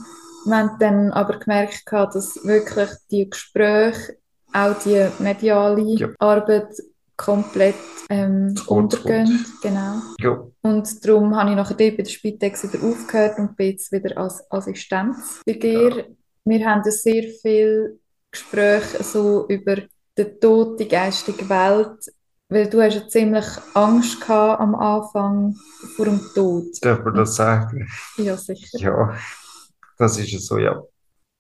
Wir 0.47 0.57
haben 0.57 0.71
dann 0.81 1.13
aber 1.13 1.39
gemerkt, 1.39 1.83
dass 1.93 2.43
wirklich 2.45 2.89
die 3.11 3.29
Gespräche, 3.29 4.17
auch 4.55 4.75
die 4.79 5.07
mediale 5.19 5.83
ja. 5.83 6.09
Arbeit 6.19 6.75
komplett 7.19 7.75
ähm, 8.09 8.55
untergehen. 8.69 9.45
Genau. 9.61 10.01
Ja. 10.19 10.47
Und 10.63 11.05
darum 11.05 11.37
habe 11.37 11.51
ich 11.51 11.57
nachher 11.57 11.75
bei 11.75 11.91
der 11.91 12.07
Spitex 12.07 12.63
wieder 12.63 12.83
aufgehört 12.83 13.39
und 13.39 13.55
bin 13.55 13.73
jetzt 13.73 13.93
wieder 13.93 14.17
als 14.17 14.51
Assistenz 14.51 15.43
bei 15.45 15.53
dir. 15.53 15.91
Ja. 15.95 16.05
Wir 16.45 16.67
haben 16.67 16.91
sehr 16.91 17.25
viel 17.43 18.01
Gespräche 18.31 19.05
so 19.05 19.47
über 19.49 19.77
der 20.19 20.39
Tod, 20.41 20.79
die 20.81 20.89
geistige 20.89 21.49
Welt, 21.49 22.13
weil 22.49 22.69
du 22.69 22.83
hast 22.83 22.95
ja 22.95 23.09
ziemlich 23.09 23.47
Angst 23.75 24.21
gehabt 24.21 24.61
am 24.61 24.75
Anfang 24.75 25.55
vor 25.97 26.07
dem 26.07 26.21
Tod. 26.35 26.67
Darf 26.83 27.05
man 27.05 27.15
das 27.15 27.37
sagen? 27.37 27.89
Ja, 28.17 28.37
sicher. 28.37 28.79
Ja, 28.79 29.19
das 29.97 30.19
ist 30.19 30.47
so, 30.47 30.59
ja. 30.59 30.83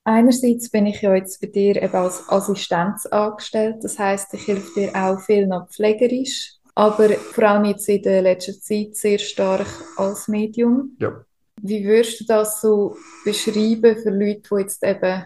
Einerseits 0.05 0.71
bin 0.71 0.87
ich 0.87 1.03
ja 1.03 1.15
jetzt 1.15 1.41
bei 1.41 1.49
dir 1.49 1.83
eben 1.83 1.95
als 1.95 2.27
Assistenz 2.29 3.05
angestellt, 3.07 3.77
das 3.83 3.99
heißt, 3.99 4.33
ich 4.35 4.49
helfe 4.49 4.81
dir 4.81 4.95
auch 4.95 5.21
viel 5.21 5.47
noch 5.47 5.69
pflegerisch, 5.69 6.55
aber 6.75 7.11
vor 7.11 7.45
allem 7.45 7.67
jetzt 7.67 7.89
in 7.89 8.03
der 8.03 8.23
letzten 8.23 8.61
Zeit 8.61 8.97
sehr 8.97 9.19
stark 9.19 9.67
als 9.97 10.29
Medium. 10.29 10.97
Ja. 10.99 11.25
Wie 11.61 11.85
würdest 11.85 12.21
du 12.21 12.25
das 12.25 12.61
so 12.61 12.97
beschreiben 13.25 13.97
für 14.03 14.11
Leute, 14.11 14.43
die 14.51 14.61
jetzt 14.61 14.83
eben 14.83 15.25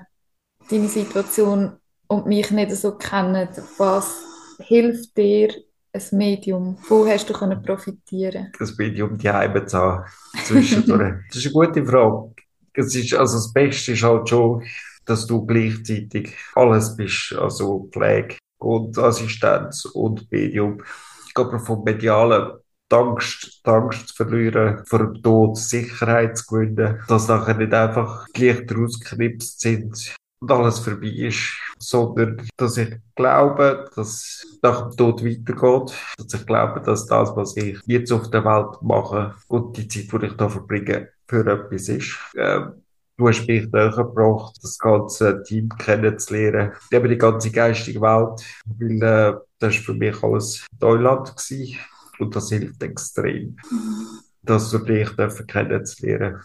deine 0.68 0.88
Situation 0.88 1.76
und 2.12 2.26
mich 2.26 2.50
nicht 2.50 2.72
so 2.72 2.92
kennen? 2.92 3.48
Was 3.78 4.22
hilft 4.58 5.16
dir 5.16 5.48
ein 5.92 6.02
Medium? 6.12 6.76
Wo 6.88 7.06
hast 7.06 7.28
du 7.28 7.32
können 7.32 7.62
profitieren? 7.62 8.52
Das 8.58 8.76
Medium 8.76 9.16
die 9.16 9.30
Heime 9.30 9.64
zu 9.64 9.78
haben. 9.78 10.04
Zwischendurch. 10.44 11.14
das 11.28 11.36
ist 11.36 11.46
eine 11.46 11.66
gute 11.66 11.84
Frage. 11.84 12.34
Es 12.74 12.94
ist, 12.94 13.14
also 13.14 13.36
das 13.36 13.52
Beste 13.52 13.92
ist 13.92 14.02
halt 14.02 14.28
schon, 14.28 14.62
dass 15.04 15.26
du 15.26 15.44
gleichzeitig 15.44 16.34
alles 16.54 16.96
bist, 16.96 17.34
also 17.34 17.88
Pflege 17.92 18.36
und 18.58 18.96
Assistenz 18.96 19.84
und 19.86 20.30
Medium. 20.30 20.82
Ich 21.26 21.34
glaube, 21.34 21.58
vom 21.58 21.82
Medialen 21.82 22.52
die 22.90 22.96
Angst, 22.96 23.62
die 23.66 23.70
Angst 23.70 24.08
zu 24.08 24.14
verlieren, 24.14 24.84
vor 24.84 24.98
dem 24.98 25.22
Tod 25.22 25.56
Sicherheit 25.56 26.36
zu 26.36 26.46
gewinnen, 26.46 27.02
dass 27.08 27.28
nachher 27.28 27.54
nicht 27.54 27.72
einfach 27.72 28.26
Lichter 28.36 28.78
ausgeknipst 28.78 29.60
sind 29.60 30.14
und 30.42 30.50
alles 30.50 30.80
vorbei 30.80 31.06
ist, 31.06 31.56
sondern 31.78 32.42
dass 32.56 32.76
ich 32.76 32.96
glaube, 33.14 33.88
dass 33.94 34.44
nach 34.60 34.88
dem 34.88 34.96
Tod 34.96 35.24
weitergeht, 35.24 35.96
dass 36.18 36.34
ich 36.34 36.46
glaube, 36.46 36.80
dass 36.80 37.06
das, 37.06 37.34
was 37.36 37.56
ich 37.56 37.78
jetzt 37.86 38.12
auf 38.12 38.28
der 38.30 38.44
Welt 38.44 38.82
mache 38.82 39.36
und 39.46 39.76
die 39.76 39.86
Zeit, 39.86 40.20
die 40.20 40.26
ich 40.26 40.32
da 40.32 40.48
verbringe, 40.48 41.08
für 41.28 41.46
etwas 41.46 41.88
ist. 41.88 42.18
Ähm, 42.36 42.74
Du 43.18 43.28
hast 43.28 43.46
mich 43.46 43.70
näher 43.70 43.90
gebracht, 43.90 44.56
das 44.62 44.78
ganze 44.78 45.42
Team 45.42 45.68
kennenzulernen, 45.78 46.72
eben 46.90 47.08
die 47.08 47.18
ganze 47.18 47.50
geistige 47.52 48.00
Welt, 48.00 48.42
weil 48.64 49.02
äh, 49.02 49.38
das 49.58 49.74
war 49.74 49.82
für 49.82 49.94
mich 49.94 50.22
alles 50.22 50.66
Neuland 50.80 51.36
gewesen 51.36 51.78
und 52.18 52.34
das 52.34 52.48
hilft 52.48 52.82
extrem, 52.82 53.58
mhm. 53.70 54.06
das 54.42 54.70
für 54.70 54.80
dich 54.80 55.10
kennenzulernen 55.46 56.40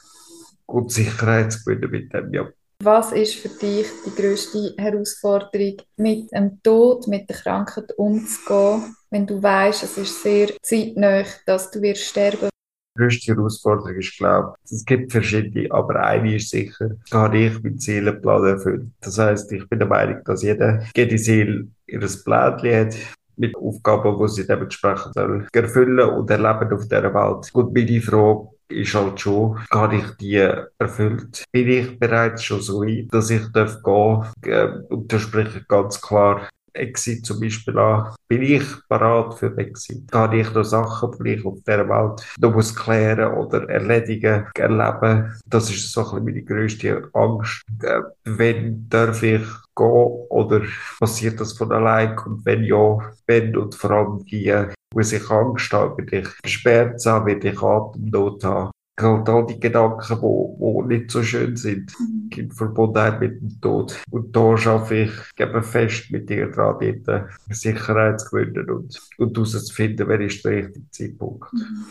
und 0.65 0.91
Sicherheit 0.91 1.53
zu 1.53 1.63
gewinnen 1.63 1.89
mit 1.89 2.13
dem, 2.13 2.33
ja. 2.33 2.47
Was 2.83 3.11
ist 3.11 3.35
für 3.35 3.49
dich 3.49 3.87
die 4.05 4.21
größte 4.21 4.75
Herausforderung, 4.77 5.77
mit 5.97 6.31
dem 6.31 6.61
Tod, 6.61 7.07
mit 7.07 7.27
der 7.27 7.35
Krankheit 7.35 7.91
umzugehen, 7.97 8.95
wenn 9.09 9.25
du 9.25 9.41
weißt, 9.41 9.83
es 9.83 9.97
ist 9.97 10.21
sehr 10.21 10.49
zeitnah, 10.61 11.23
dass 11.47 11.71
du 11.71 11.81
wirst 11.81 12.03
sterben? 12.03 12.49
Die 12.95 13.01
größte 13.01 13.35
Herausforderung 13.35 13.95
ist, 13.95 14.15
glaube 14.17 14.53
ich, 14.63 14.71
es 14.71 14.85
gibt 14.85 15.11
verschiedene, 15.11 15.71
aber 15.71 16.03
eine 16.03 16.35
ist 16.35 16.51
sicher, 16.51 16.91
habe 17.11 17.37
ich 17.39 17.63
meinen 17.63 17.79
Seelenplan 17.79 18.45
erfüllt. 18.45 18.87
Das 19.01 19.17
heißt, 19.17 19.51
ich 19.53 19.67
bin 19.67 19.79
der 19.79 19.87
Meinung, 19.87 20.23
dass 20.23 20.43
jede, 20.43 20.85
jede 20.95 21.17
Seele 21.17 21.67
ihr 21.87 21.99
Plättchen 21.99 22.75
hat, 22.75 22.95
mit 23.37 23.55
Aufgaben, 23.55 24.17
die 24.19 24.27
sie 24.29 24.47
dementsprechend 24.47 25.15
erfüllen 25.15 26.09
und 26.09 26.29
erleben 26.29 26.73
auf 26.73 26.83
dieser 26.83 27.13
Welt. 27.13 27.49
Und 27.53 27.73
meine 27.73 28.01
Frage 28.01 28.49
ist 28.69 28.93
halt 28.93 29.19
schon, 29.19 29.59
habe 29.71 29.97
ich 29.97 30.11
die 30.17 30.35
erfüllt? 30.35 31.43
Bin 31.51 31.69
ich 31.69 31.99
bereits 31.99 32.43
schon 32.43 32.61
so 32.61 32.81
weit, 32.81 33.07
dass 33.11 33.29
ich 33.29 33.51
darf 33.51 33.81
gehen? 33.83 34.25
Ähm, 34.43 34.85
und 34.89 35.11
da 35.11 35.19
spreche 35.19 35.59
ich 35.59 35.67
ganz 35.67 36.01
klar 36.01 36.47
Exit 36.73 37.25
zum 37.25 37.39
Beispiel 37.39 37.77
an. 37.77 38.15
Bin 38.27 38.41
ich 38.41 38.63
parat 38.87 39.35
für 39.35 39.57
Exit? 39.57 40.03
Habe 40.13 40.37
ich 40.37 40.53
noch 40.53 40.63
Sachen, 40.63 41.11
die 41.23 41.33
ich 41.33 41.45
auf 41.45 41.59
dieser 41.65 41.87
Welt 41.89 42.25
noch 42.39 42.53
muss 42.53 42.75
klären 42.75 43.33
oder 43.33 43.69
erledigen, 43.69 44.45
erleben? 44.55 45.33
Das 45.45 45.69
ist 45.69 45.91
so 45.91 46.01
ein 46.01 46.05
bisschen 46.05 46.25
meine 46.25 46.43
grösste 46.43 47.09
Angst. 47.13 47.63
Äh, 47.83 48.01
wenn 48.25 48.87
darf 48.89 49.23
ich 49.23 49.41
gehen 49.75 50.25
oder 50.29 50.61
passiert 50.99 51.39
das 51.39 51.53
von 51.53 51.71
allein? 51.71 52.17
Und 52.19 52.45
wenn 52.45 52.63
ja, 52.63 52.97
wenn 53.25 53.55
und 53.57 53.75
vor 53.75 53.91
allem 53.91 54.23
wie 54.25 54.53
muss 54.93 55.11
ich 55.11 55.29
Angst 55.29 55.71
haben, 55.73 55.97
will 55.97 56.21
ich 56.21 56.41
gesperrt 56.41 57.01
sein, 57.01 57.25
will 57.25 57.45
ich 57.45 57.61
Atemnot 57.61 58.43
haben 58.43 58.71
halt 58.99 59.29
all 59.29 59.45
die 59.45 59.59
Gedanken, 59.59 60.21
wo, 60.21 60.55
wo 60.59 60.81
nicht 60.81 61.11
so 61.11 61.21
schön 61.23 61.55
sind, 61.55 61.93
mhm. 61.99 62.29
in 62.35 62.51
Verbundenheit 62.51 63.19
mit 63.19 63.41
dem 63.41 63.61
Tod. 63.61 63.99
Und 64.09 64.35
da 64.35 64.57
schaffe 64.57 64.95
ich 64.95 65.11
eben 65.37 65.63
fest 65.63 66.11
mit 66.11 66.29
dir 66.29 66.49
dran, 66.49 67.03
dort 67.05 67.29
Sicherheit 67.49 68.19
zu 68.19 68.29
gewinnen 68.29 68.69
und, 68.69 68.99
und 69.17 69.35
herauszufinden, 69.35 70.07
wer 70.07 70.19
ist 70.21 70.43
der 70.43 70.51
richtige 70.51 70.89
Zeitpunkt. 70.91 71.53
Mhm. 71.53 71.85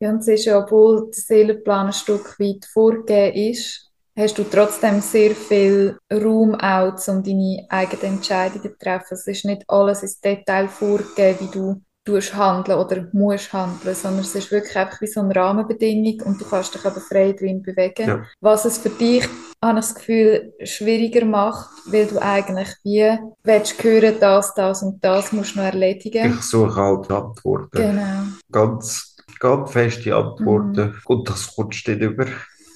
Ja, 0.00 0.10
und 0.10 0.20
es 0.20 0.28
ist 0.28 0.46
ja, 0.46 0.58
obwohl 0.58 1.10
der 1.10 1.22
Seelenplan 1.22 1.88
ein 1.88 1.92
Stück 1.92 2.40
weit 2.40 2.64
vorgegeben 2.72 3.52
ist, 3.52 3.90
hast 4.16 4.38
du 4.38 4.44
trotzdem 4.44 5.00
sehr 5.00 5.32
viel 5.32 5.98
Raum 6.10 6.54
auch, 6.54 6.96
um 7.08 7.22
deine 7.22 7.66
eigenen 7.68 8.16
Entscheidungen 8.16 8.62
zu 8.62 8.78
treffen. 8.78 9.14
Es 9.14 9.26
ist 9.26 9.44
nicht 9.44 9.64
alles 9.68 10.02
ins 10.02 10.20
Detail 10.20 10.68
vorgegeben, 10.68 11.38
wie 11.40 11.58
du 11.58 11.82
tust 12.10 12.34
handeln 12.34 12.78
oder 12.78 13.06
musst 13.12 13.52
handeln, 13.52 13.94
sondern 13.94 14.20
es 14.20 14.34
ist 14.34 14.50
wirklich 14.50 14.76
einfach 14.76 15.00
wie 15.00 15.06
so 15.06 15.20
eine 15.20 15.34
Rahmenbedingung 15.34 16.20
und 16.26 16.40
du 16.40 16.44
kannst 16.44 16.74
dich 16.74 16.84
aber 16.84 17.00
frei 17.00 17.32
drin 17.32 17.62
bewegen. 17.62 18.08
Ja. 18.08 18.22
Was 18.40 18.64
es 18.64 18.78
für 18.78 18.90
dich, 18.90 19.28
habe 19.62 19.78
ich 19.78 19.86
das 19.86 19.94
Gefühl, 19.94 20.52
schwieriger 20.64 21.24
macht, 21.24 21.70
weil 21.86 22.06
du 22.06 22.20
eigentlich 22.20 22.68
wie 22.82 23.18
willst 23.44 23.82
hören, 23.82 24.16
das, 24.20 24.54
das 24.54 24.82
und 24.82 25.04
das 25.04 25.32
musst 25.32 25.54
du 25.54 25.60
noch 25.60 25.66
erledigen. 25.66 26.34
Ich 26.38 26.42
suche 26.42 26.76
halt 26.76 27.10
Antworten. 27.10 27.70
Genau. 27.72 28.22
Ganz, 28.50 29.16
ganz 29.38 29.70
feste 29.70 30.14
Antworten 30.14 30.90
mhm. 30.90 30.94
und 31.06 31.28
das 31.28 31.54
kommst 31.54 31.86
du 31.86 31.92
nicht 31.92 32.02
über. 32.02 32.26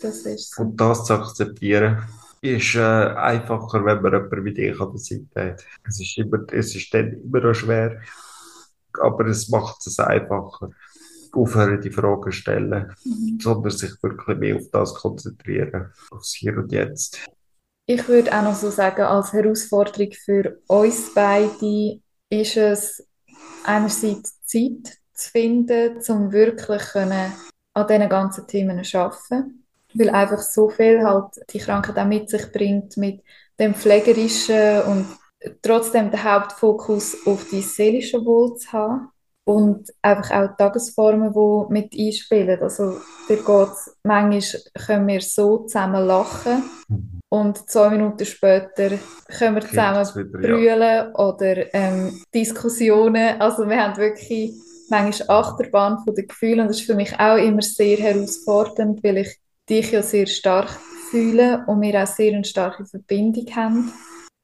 Das 0.03 0.19
ist 0.19 0.55
so. 0.55 0.63
Und 0.63 0.81
das 0.81 1.05
zu 1.05 1.15
akzeptieren 1.15 2.05
ist 2.45 2.75
äh, 2.75 2.81
einfacher, 2.81 3.85
wenn 3.87 4.03
man 4.03 4.13
jemanden 4.13 4.45
wie 4.45 4.53
dich 4.53 4.79
an 4.79 4.91
der 4.91 4.99
Seite 4.99 5.53
hat. 5.53 5.65
Es 5.89 5.99
ist, 5.99 6.19
immer, 6.19 6.41
es 6.53 6.77
ist 6.77 6.93
dann 6.93 7.23
immer 7.25 7.41
noch 7.41 7.55
schwer, 7.55 8.03
aber 9.01 9.27
es 9.27 9.49
macht 9.49 9.87
es 9.87 9.99
einfacher. 9.99 10.71
Aufhören, 11.33 11.81
die 11.81 11.91
Fragen 11.91 12.31
stellen, 12.31 12.95
mhm. 13.05 13.39
sondern 13.41 13.73
sich 13.73 13.91
wirklich 14.03 14.39
mehr 14.39 14.57
auf 14.57 14.71
das 14.73 14.95
konzentrieren, 14.95 15.93
aufs 16.11 16.35
Hier 16.35 16.57
und 16.57 16.71
Jetzt. 16.71 17.19
Ich 17.87 18.07
würde 18.09 18.33
auch 18.33 18.43
noch 18.43 18.55
so 18.55 18.71
sagen, 18.71 19.03
als 19.03 19.33
Herausforderung 19.33 20.13
für 20.13 20.59
uns 20.69 21.13
beide 21.13 22.01
ist 22.31 22.57
es 22.57 23.07
einerseits 23.65 24.41
Zeit 24.45 24.99
zu 25.13 25.31
finden, 25.31 25.99
um 26.09 26.33
wirklich 26.33 26.83
können 26.83 27.33
an 27.75 27.87
diesen 27.87 28.09
ganzen 28.09 28.47
Themen 28.47 28.83
zu 28.85 28.99
arbeiten. 28.99 29.65
Weil 29.93 30.11
einfach 30.11 30.41
so 30.41 30.71
viel 30.71 31.05
halt 31.05 31.35
die 31.51 31.59
Krankheit 31.59 31.99
auch 31.99 32.07
mit 32.07 32.29
sich 32.29 32.51
bringt, 32.51 32.97
mit 32.97 33.23
dem 33.59 33.75
Pflegerischen 33.75 34.83
und 34.83 35.07
trotzdem 35.63 36.11
den 36.11 36.25
Hauptfokus 36.25 37.17
auf 37.27 37.47
die 37.51 37.61
seelische 37.61 38.25
Wohl 38.25 38.57
zu 38.57 38.73
haben 38.73 39.09
und 39.45 39.91
einfach 40.01 40.31
auch 40.31 40.57
Tagesformen, 40.57 41.33
die 41.33 41.73
mit 41.73 41.95
einspielen. 41.95 42.61
Also 42.61 42.99
da 43.29 43.35
geht's, 43.35 43.97
manchmal 44.03 44.61
können 44.87 45.07
wir 45.07 45.21
so 45.21 45.59
zusammen 45.59 46.07
lachen 46.07 46.63
mhm. 46.89 47.21
und 47.29 47.71
zwei 47.71 47.91
Minuten 47.91 48.25
später 48.25 48.91
können 49.39 49.57
wir 49.57 49.69
zusammen 49.69 50.33
brüllen 50.33 50.81
ja. 50.81 51.15
oder 51.15 51.75
ähm, 51.75 52.23
Diskussionen. 52.35 53.41
Also 53.41 53.69
wir 53.69 53.83
haben 53.83 53.97
wirklich 53.99 54.55
manchmal 54.89 55.39
Achterbahn 55.39 55.99
von 56.05 56.15
den 56.15 56.27
Gefühlen 56.27 56.61
und 56.61 56.69
das 56.69 56.79
ist 56.79 56.87
für 56.87 56.95
mich 56.95 57.19
auch 57.19 57.37
immer 57.37 57.63
sehr 57.63 57.99
herausfordernd, 57.99 59.05
weil 59.05 59.19
ich 59.19 59.39
dich 59.69 59.93
ja 59.93 60.03
sehr 60.03 60.27
stark 60.27 60.71
fühle 61.11 61.65
und 61.67 61.81
wir 61.83 62.03
auch 62.03 62.07
sehr 62.07 62.35
eine 62.35 62.45
starke 62.45 62.85
Verbindung 62.87 63.47
haben. 63.55 63.93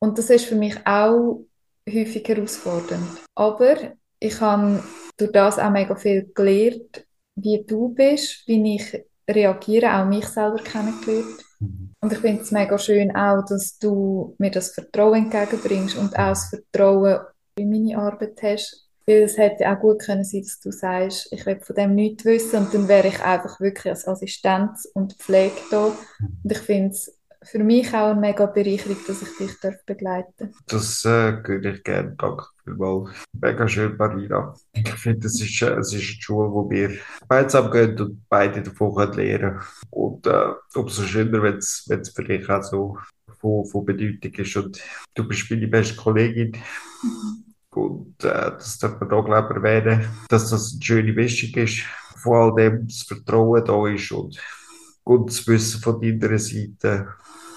Und 0.01 0.19
das 0.19 0.31
ist 0.31 0.47
für 0.47 0.57
mich 0.57 0.77
auch 0.87 1.45
häufig 1.89 2.27
herausfordernd. 2.27 3.19
Aber 3.35 3.77
ich 4.19 4.41
habe 4.41 4.83
durch 5.17 5.33
das 5.33 5.59
auch 5.59 5.71
mega 5.71 5.95
viel 5.95 6.31
gelernt, 6.35 7.05
wie 7.37 7.65
du 7.67 7.91
bist, 7.91 8.43
wie 8.47 8.77
ich 8.77 9.05
reagiere, 9.29 9.95
auch 9.95 10.07
mich 10.07 10.27
selber 10.27 10.59
kennengelernt. 10.63 11.45
Mhm. 11.61 11.91
Und 12.01 12.13
ich 12.13 12.19
finde 12.19 12.43
es 12.43 12.51
mega 12.51 12.79
schön 12.79 13.15
auch, 13.15 13.45
dass 13.45 13.79
du 13.79 14.35
mir 14.39 14.51
das 14.51 14.71
Vertrauen 14.71 15.25
entgegenbringst 15.25 15.97
und 15.97 16.15
auch 16.15 16.31
das 16.31 16.49
Vertrauen 16.49 17.21
in 17.57 17.71
meine 17.71 17.99
Arbeit 17.99 18.43
hast. 18.43 18.87
Weil 19.07 19.23
es 19.23 19.39
hätte 19.39 19.69
auch 19.71 19.81
gut 19.81 20.01
können 20.01 20.25
sein, 20.25 20.43
dass 20.43 20.61
du 20.61 20.71
sagst, 20.71 21.33
ich 21.33 21.45
will 21.45 21.61
von 21.61 21.75
dem 21.75 21.95
nichts 21.95 22.25
wissen 22.25 22.61
und 22.61 22.75
dann 22.75 22.87
wäre 22.87 23.09
ich 23.09 23.21
einfach 23.23 23.59
wirklich 23.61 23.91
als 23.91 24.07
Assistenz 24.07 24.89
und 24.95 25.15
Pflege 25.15 25.57
da. 25.71 25.87
Und 25.87 26.53
ich 26.53 26.59
finde 26.59 26.91
es 26.91 27.20
für 27.43 27.59
mich 27.59 27.89
auch 27.95 28.11
eine 28.11 28.21
mega 28.21 28.47
Bereicherung, 28.47 28.99
dass 29.07 29.23
ich 29.23 29.37
dich 29.39 29.61
darf 29.61 29.85
begleiten 29.87 30.33
darf. 30.37 30.51
Das 30.67 31.05
äh, 31.05 31.43
würde 31.47 31.73
ich 31.73 31.83
gerne. 31.83 32.15
Danke 32.19 32.45
vielmals. 32.65 33.11
Mega 33.33 33.67
schön, 33.67 33.97
Marina. 33.97 34.55
Ich 34.73 34.91
finde, 34.91 35.27
es 35.27 35.41
ist, 35.41 35.63
äh, 35.63 35.79
ist 35.81 35.93
eine 35.93 36.03
Schule, 36.03 36.51
wo 36.51 36.69
wir 36.69 36.99
gemeinsam 37.29 37.71
gehen 37.71 37.99
und 37.99 38.29
beide 38.29 38.63
davon 38.63 38.95
können 38.95 39.15
lernen 39.15 39.61
Und 39.91 40.27
äh, 40.27 40.53
umso 40.75 41.03
schöner, 41.03 41.43
wenn 41.43 41.57
es 41.57 41.89
für 42.15 42.25
dich 42.25 42.49
auch 42.49 42.63
so 42.63 42.99
von, 43.41 43.65
von 43.67 43.85
Bedeutung 43.85 44.33
ist. 44.33 44.57
Und 44.57 44.83
du 45.15 45.27
bist 45.27 45.51
meine 45.51 45.69
beste 45.69 45.97
Kollegin. 45.97 46.57
Und 47.71 48.23
äh, 48.25 48.51
das 48.53 48.79
darf 48.79 49.01
man 49.01 49.11
auch, 49.13 49.25
glaube 49.25 49.49
ich, 49.51 49.65
erwähnen, 49.65 50.09
dass 50.29 50.51
das 50.51 50.73
eine 50.73 50.83
schöne 50.83 51.13
Mischung 51.13 51.55
ist. 51.63 51.85
Vor 52.17 52.37
allem 52.37 52.87
das 52.87 53.03
Vertrauen 53.03 53.65
da 53.65 53.89
ist 53.89 54.13
und, 54.13 54.39
das 55.27 55.47
Wissen 55.49 55.81
von 55.81 56.01
deiner 56.01 56.39
Seite 56.39 57.09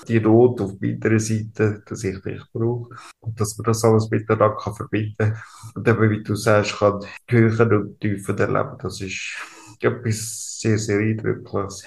die 0.07 0.19
Not 0.19 0.61
auf 0.61 0.79
meiner 0.79 1.19
Seite, 1.19 1.83
dass 1.87 2.03
ich 2.03 2.21
dich 2.21 2.41
brauche 2.51 2.95
und 3.19 3.39
dass 3.39 3.57
man 3.57 3.65
das 3.65 3.83
alles 3.83 4.09
miteinander 4.09 4.55
kann 4.55 4.75
verbinden 4.75 5.15
kann. 5.17 5.43
Und 5.75 5.87
eben, 5.87 6.09
wie 6.09 6.23
du 6.23 6.35
sagst, 6.35 6.77
kann 6.77 7.05
Höhen 7.29 7.73
und 7.73 7.99
Tiefen 7.99 8.37
erleben. 8.37 8.77
Das 8.81 9.01
ist 9.01 9.35
etwas 9.79 10.59
sehr, 10.59 10.77
sehr 10.77 10.99
eindrückliches. 10.99 11.83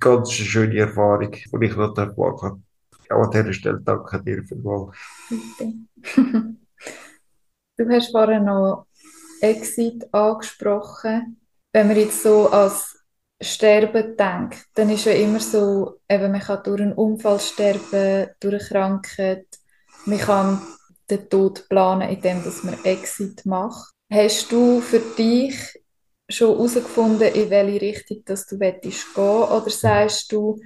Ganz 0.00 0.28
eine 0.28 0.46
schöne 0.46 0.78
Erfahrung, 0.78 1.30
die 1.30 1.64
ich 1.66 1.76
noch 1.76 1.94
machen 1.94 1.94
darf. 1.94 2.18
Auch 3.10 3.24
an 3.24 3.30
dieser 3.30 3.52
Stelle 3.52 3.80
danke 3.82 4.22
dir 4.22 4.42
vielmals. 4.44 4.96
Bitte. 5.28 5.72
du 7.76 7.88
hast 7.88 8.10
vorhin 8.10 8.44
noch 8.44 8.86
Exit 9.40 10.12
angesprochen. 10.12 11.40
Wenn 11.72 11.88
man 11.88 11.96
jetzt 11.96 12.22
so 12.22 12.48
als 12.50 13.03
Sterben 13.40 14.16
denkt, 14.16 14.66
dann 14.74 14.90
ist 14.90 15.06
ja 15.06 15.12
immer 15.12 15.40
so, 15.40 16.00
eben, 16.08 16.32
man 16.32 16.40
kann 16.40 16.62
durch 16.62 16.80
einen 16.80 16.92
Unfall 16.92 17.40
sterben, 17.40 18.30
durch 18.40 18.54
eine 18.54 18.68
Krankheit, 18.68 19.46
man 20.06 20.18
kann 20.18 20.62
den 21.10 21.28
Tod 21.28 21.68
planen, 21.68 22.08
indem 22.08 22.42
man 22.62 22.84
Exit 22.84 23.44
macht. 23.44 23.92
Hast 24.12 24.50
du 24.52 24.80
für 24.80 25.00
dich 25.00 25.56
schon 26.28 26.56
herausgefunden, 26.56 27.32
in 27.34 27.50
welche 27.50 27.80
Richtung 27.80 28.22
dass 28.24 28.46
du 28.46 28.58
willst 28.58 29.16
Oder 29.16 29.70
sagst 29.70 30.32
du, 30.32 30.60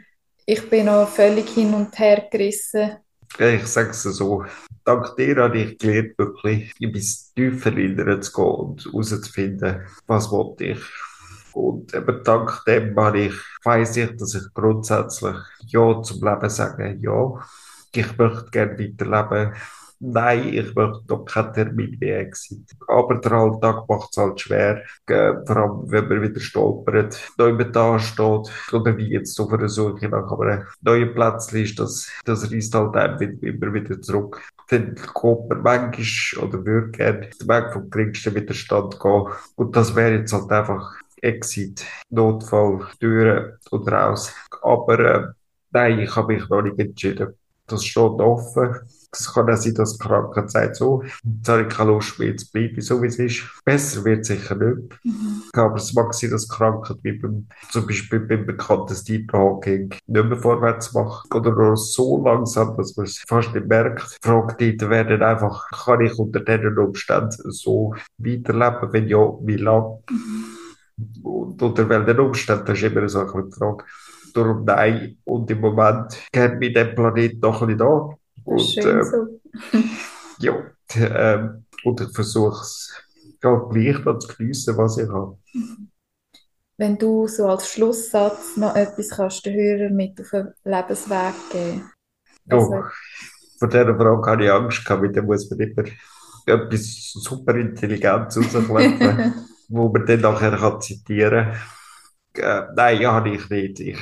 ich 0.46 0.68
bin 0.70 0.86
noch 0.86 1.08
völlig 1.08 1.48
hin 1.50 1.74
und 1.74 1.98
her 1.98 2.28
gerissen? 2.30 2.98
Ich 3.38 3.66
sage 3.66 3.90
es 3.90 4.02
so, 4.02 4.44
dank 4.84 5.14
dir 5.16 5.36
habe 5.36 5.58
ich 5.58 5.78
gelernt, 5.78 6.16
wirklich 6.18 6.74
bis 6.80 7.32
tiefer 7.34 7.76
in 7.76 8.22
zu 8.22 8.32
gehen 8.32 8.44
und 8.44 8.84
herauszufinden, 8.84 9.86
was 10.06 10.30
wollte 10.30 10.64
ich. 10.64 10.80
Und 11.52 11.94
eben 11.94 12.22
dank 12.24 12.64
dem 12.66 12.94
ich, 13.14 13.34
weiss 13.64 13.96
ich, 13.96 14.16
dass 14.16 14.34
ich 14.34 14.52
grundsätzlich 14.54 15.36
Ja 15.66 16.02
zum 16.02 16.22
Leben 16.22 16.50
sage, 16.50 16.96
ja. 17.00 17.32
Ich 17.92 18.18
möchte 18.18 18.50
gerne 18.50 18.78
weiterleben 18.78 19.54
Nein, 20.00 20.54
ich 20.54 20.74
möchte 20.76 21.02
noch 21.08 21.24
keinen 21.24 21.52
Termin 21.52 21.96
mehr 21.98 22.20
Exit. 22.20 22.70
Aber 22.86 23.16
der 23.16 23.32
Alltag 23.32 23.88
macht 23.88 24.10
es 24.12 24.16
halt 24.16 24.40
schwer. 24.40 24.84
Vor 25.06 25.56
allem, 25.56 25.90
wenn 25.90 26.08
man 26.08 26.22
wieder 26.22 26.40
stolpert, 26.40 27.32
neu 27.36 27.52
da 27.64 27.98
steht, 27.98 28.52
oder 28.72 28.96
wie 28.96 29.10
jetzt 29.10 29.40
auf 29.40 29.52
einer 29.52 29.68
Suche 29.68 30.08
nach 30.08 30.30
einem 30.30 30.64
neuen 30.82 31.14
Platz 31.14 31.52
ist, 31.52 31.80
das, 31.80 32.08
das 32.24 32.52
reißt 32.52 32.74
halt 32.76 32.94
einem 32.94 33.38
immer 33.40 33.74
wieder 33.74 34.00
zurück. 34.00 34.40
Dann 34.68 34.94
kommt 35.14 35.48
man 35.48 35.62
manchmal 35.62 36.44
oder 36.44 36.64
würde 36.64 36.90
gerne 36.92 37.30
den 37.30 37.48
Weg 37.48 37.72
vom 37.72 37.90
geringsten 37.90 38.34
Widerstand 38.36 39.00
gehen. 39.00 39.24
Und 39.56 39.74
das 39.74 39.96
wäre 39.96 40.18
jetzt 40.18 40.32
halt 40.32 40.50
einfach 40.52 40.94
Exit, 41.22 41.84
Notfall, 42.10 42.86
Türen 43.00 43.58
und 43.70 43.90
raus. 43.90 44.32
Aber 44.62 44.98
äh, 44.98 45.26
nein, 45.70 46.00
ich 46.00 46.14
habe 46.16 46.34
mich 46.34 46.48
noch 46.48 46.62
nicht 46.62 46.78
entschieden. 46.78 47.34
Das 47.68 47.84
steht 47.84 48.02
offen. 48.02 48.76
Es 49.12 49.32
kann 49.32 49.50
auch 49.50 49.56
sein, 49.56 49.74
dass 49.74 49.96
die 49.96 50.04
Krankheit 50.04 50.50
sagt, 50.50 50.76
so, 50.76 51.02
jetzt 51.02 51.48
habe 51.48 51.62
ich 51.62 51.68
keine 51.68 51.90
Lust 51.90 52.18
mehr 52.18 52.36
zu 52.36 52.50
bleiben, 52.50 52.80
so 52.80 53.02
wie 53.02 53.06
es 53.06 53.18
ist. 53.18 53.42
Besser 53.64 54.04
wird 54.04 54.20
es 54.20 54.28
sicher 54.28 54.54
nicht. 54.54 54.98
Mhm. 55.04 55.42
Aber 55.54 55.76
es 55.76 55.94
mag 55.94 56.12
sein, 56.12 56.30
dass 56.30 56.46
die 56.46 56.54
Krankheit 56.54 56.96
wie 57.02 57.12
beim, 57.12 57.46
zum 57.70 57.86
Beispiel 57.86 58.20
beim 58.20 58.46
bekannten 58.46 58.94
Stephen 58.94 59.32
Hawking 59.32 59.94
nicht 60.06 60.24
mehr 60.24 60.36
vorwärts 60.36 60.92
macht. 60.92 61.34
Oder 61.34 61.52
nur 61.52 61.76
so 61.76 62.22
langsam, 62.22 62.76
dass 62.76 62.96
man 62.96 63.06
es 63.06 63.18
fast 63.26 63.54
nicht 63.54 63.66
merkt. 63.66 64.18
Die 64.22 64.28
Frage 64.28 64.90
werden 64.90 65.22
einfach, 65.22 65.70
kann 65.70 66.00
ich 66.00 66.18
unter 66.18 66.40
diesen 66.40 66.78
Umständen 66.78 67.50
so 67.50 67.94
weiterleben? 68.18 68.92
Wenn 68.92 69.08
ja, 69.08 69.32
wie 69.42 69.56
lange? 69.56 70.02
Mhm. 70.10 70.57
Und 71.22 71.62
unter 71.62 71.88
welchen 71.88 72.20
Umständen? 72.20 72.72
Ist 72.72 72.82
immer 72.82 73.08
so 73.08 73.20
eine 73.20 73.50
Frage. 73.50 73.84
Darum 74.34 74.64
nein. 74.64 75.18
Und 75.24 75.50
im 75.50 75.60
Moment 75.60 76.16
kennt 76.32 76.58
mich 76.58 76.74
der 76.74 76.86
Planet 76.86 77.40
noch 77.40 77.62
ein 77.62 77.68
bisschen 77.68 77.82
an. 77.82 78.14
Und, 78.44 78.60
Schön 78.60 78.98
äh, 78.98 79.04
so. 79.04 79.40
ja, 80.38 80.54
ähm, 80.94 81.64
und 81.84 82.00
ich 82.00 82.14
versuche 82.14 82.62
es 82.62 82.92
gleich 83.40 84.02
zu 84.20 84.36
geniessen, 84.36 84.76
was 84.76 84.98
ich 84.98 85.08
habe. 85.08 85.38
Wenn 86.76 86.96
du 86.96 87.26
so 87.26 87.46
als 87.46 87.68
Schlusssatz 87.72 88.56
noch 88.56 88.74
etwas 88.76 89.10
kannst 89.10 89.44
den 89.44 89.54
Hörern 89.54 89.96
mit 89.96 90.20
auf 90.20 90.30
den 90.30 90.52
Lebensweg 90.64 91.34
geben 91.50 91.90
also, 92.48 92.72
oh, 92.72 92.84
Von 93.58 93.70
dieser 93.70 93.96
Frage 93.96 94.30
habe 94.30 94.44
ich 94.44 94.50
Angst 94.50 94.84
gehabt, 94.84 95.02
weil 95.02 95.12
da 95.12 95.22
muss 95.22 95.50
man 95.50 95.60
immer 95.60 95.84
etwas 96.46 97.12
super 97.12 97.54
Intelligentes 97.56 98.36
rausklepfen, 98.54 99.34
wo 99.68 99.88
man 99.88 100.06
dann 100.06 100.20
nachher 100.20 100.56
kann 100.56 100.80
zitieren 100.80 101.52
kann. 102.32 102.68
Äh, 102.68 102.72
nein, 102.74 103.00
ja, 103.00 103.12
habe 103.12 103.30
ich 103.30 103.48
nicht. 103.48 103.80
Ich, 103.80 103.98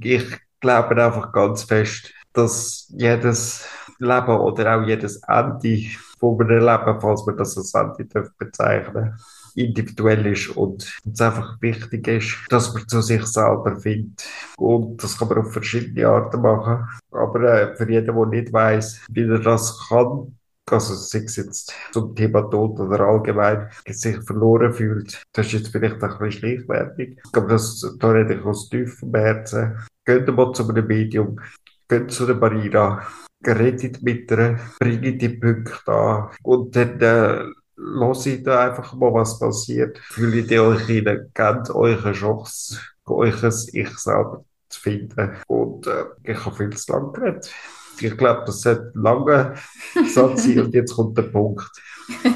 ich 0.00 0.38
glaube 0.60 1.02
einfach 1.02 1.32
ganz 1.32 1.64
fest, 1.64 2.12
dass 2.32 2.86
jedes 2.96 3.66
Leben 3.98 4.38
oder 4.38 4.76
auch 4.76 4.86
jedes 4.86 5.20
Ende 5.26 5.84
von 6.18 6.40
einem 6.40 6.64
Leben, 6.64 7.00
falls 7.00 7.26
man 7.26 7.36
das 7.36 7.56
als 7.56 7.74
Ende 7.74 8.30
bezeichnen 8.38 9.16
individuell 9.54 10.26
ist 10.26 10.48
und 10.56 10.90
es 11.10 11.20
einfach 11.20 11.60
wichtig 11.60 12.06
ist, 12.08 12.38
dass 12.48 12.72
man 12.72 12.88
zu 12.88 13.00
sich 13.02 13.24
selber 13.26 13.76
findet. 13.76 14.24
Und 14.56 15.02
das 15.02 15.18
kann 15.18 15.28
man 15.28 15.38
auf 15.38 15.52
verschiedene 15.52 16.08
Arten 16.08 16.40
machen. 16.40 16.88
Aber 17.10 17.42
äh, 17.42 17.76
für 17.76 17.90
jeden, 17.90 18.14
der 18.14 18.26
nicht 18.26 18.52
weiß, 18.52 19.02
wie 19.10 19.22
er 19.22 19.38
das 19.38 19.88
kann, 19.88 20.38
also 20.70 20.94
sei 20.94 21.20
es 21.24 21.36
jetzt 21.36 21.74
zum 21.92 22.14
Thema 22.14 22.42
Tod 22.42 22.78
oder 22.80 23.00
allgemein, 23.00 23.68
sich 23.86 24.16
verloren 24.24 24.72
fühlt, 24.72 25.22
das 25.32 25.46
ist 25.46 25.52
jetzt 25.52 25.68
vielleicht 25.68 26.02
ein 26.02 26.18
bisschen 26.18 26.32
schleichwertig. 26.32 27.18
Aber 27.32 27.48
das, 27.48 27.96
da 27.98 28.10
rede 28.10 28.34
ich 28.34 28.44
aus 28.44 28.68
tiefem 28.68 29.14
Herzen. 29.14 29.78
Geht 30.04 30.28
mal 30.28 30.52
zu 30.52 30.68
einem 30.68 30.86
Medium, 30.86 31.40
geht 31.88 32.10
zu 32.10 32.26
der 32.26 32.34
Barira, 32.34 33.06
redet 33.46 34.02
mit 34.02 34.30
ihr, 34.30 34.58
bringt 34.78 35.20
die 35.20 35.28
Punkte 35.28 35.92
an 35.92 36.30
und 36.42 36.74
dann 36.76 37.00
äh, 37.00 37.44
lasst 37.76 38.26
ich 38.26 38.42
da 38.42 38.68
einfach 38.68 38.94
mal, 38.94 39.12
was 39.12 39.38
passiert. 39.38 39.98
Fühlt 39.98 40.50
ihr 40.50 40.62
euch 40.62 40.88
gebt 41.34 41.70
euch 41.70 42.04
eine 42.04 42.12
Chance, 42.12 42.80
euch 43.06 43.42
Ich 43.72 43.98
selber 43.98 44.44
zu 44.68 44.80
finden. 44.80 45.36
Und 45.46 45.86
äh, 45.86 46.04
ich 46.22 46.44
habe 46.44 46.56
viel 46.56 46.70
zu 46.70 46.92
lange 46.92 47.12
geredet. 47.12 47.52
Ich 48.00 48.16
glaube, 48.16 48.42
das 48.46 48.64
hat 48.64 48.94
lange 48.94 49.54
Satz 50.14 50.44
sein 50.44 50.60
und 50.60 50.74
jetzt 50.74 50.94
kommt 50.94 51.16
der 51.16 51.22
Punkt. 51.22 51.70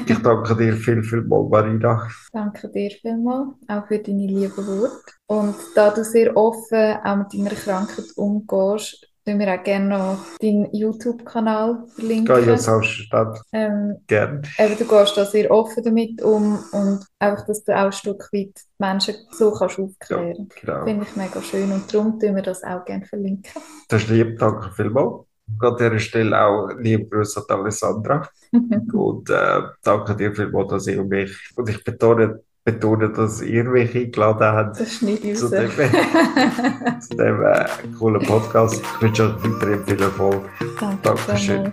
Ich 0.07 0.17
danke 0.19 0.55
dir 0.55 0.73
viel, 0.73 1.03
viel 1.03 1.21
mal, 1.21 1.43
Marina. 1.43 2.07
Danke 2.31 2.69
dir 2.69 2.89
vielmals, 2.89 3.49
auch 3.67 3.87
für 3.87 3.99
deine 3.99 4.27
lieben 4.27 4.55
Worte. 4.55 5.13
Und 5.27 5.55
da 5.75 5.91
du 5.91 6.03
sehr 6.03 6.35
offen 6.35 6.97
auch 7.03 7.17
mit 7.17 7.33
deiner 7.33 7.55
Krankheit 7.55 8.05
umgehst, 8.15 9.07
würden 9.27 9.39
wir 9.39 9.53
auch 9.53 9.63
gerne 9.63 9.85
noch 9.85 10.17
deinen 10.39 10.73
YouTube-Kanal 10.73 11.83
verlinken. 11.93 12.27
Ja, 12.27 12.39
ja, 12.39 12.57
selbstverständlich. 12.57 13.41
Ähm, 13.51 13.97
gerne. 14.07 14.41
Eben, 14.57 14.77
du 14.77 14.85
gehst 14.85 15.17
da 15.17 15.25
sehr 15.25 15.51
offen 15.51 15.83
damit 15.83 16.21
um 16.21 16.59
und 16.71 17.05
einfach, 17.19 17.45
dass 17.45 17.63
du 17.63 17.75
auch 17.75 17.85
ein 17.85 17.91
Stück 17.91 18.29
weit 18.31 18.53
Menschen 18.79 19.15
so 19.31 19.51
kannst 19.51 19.79
aufklären 19.79 20.47
kannst. 20.49 20.63
Ja, 20.63 20.73
genau. 20.73 20.85
Finde 20.85 21.05
ich 21.05 21.15
mega 21.15 21.41
schön 21.41 21.71
und 21.71 21.93
darum 21.93 22.19
tun 22.19 22.35
wir 22.35 22.41
das 22.41 22.63
auch 22.63 22.85
gerne 22.85 23.05
verlinken. 23.05 23.51
Das 23.89 24.03
ist 24.03 24.09
lieb, 24.09 24.39
danke 24.39 24.71
vielmals. 24.71 25.26
An 25.59 25.75
dieser 25.77 25.99
Stelle 25.99 26.39
auch 26.39 26.69
liebe 26.77 27.05
Grüße 27.05 27.43
an 27.47 27.59
Alessandra. 27.61 28.29
und 28.93 29.29
äh, 29.29 29.61
danke 29.83 30.15
dir 30.15 30.33
vielmals, 30.33 30.69
dass 30.69 30.87
ihr 30.87 31.03
mich, 31.03 31.35
und 31.55 31.69
ich 31.69 31.83
betone 31.83 32.41
betonen, 32.67 33.13
dass 33.13 33.41
ihr 33.41 33.63
mich 33.63 33.95
eingeladen 33.95 34.41
habt. 34.41 34.79
Das 34.79 34.95
schneide 34.95 35.29
ich 35.31 35.37
zu 35.37 35.49
dem, 35.49 35.69
zu 36.99 37.15
dem 37.15 37.41
äh, 37.41 37.65
coolen 37.97 38.21
Podcast. 38.21 38.81
Ich 38.81 39.01
wünsche 39.01 39.23
euch 39.23 39.35
weiterhin 39.41 39.85
viel 39.85 40.01
Erfolg. 40.01 40.49
Danke 40.77 40.97
Dankeschön. 41.01 41.71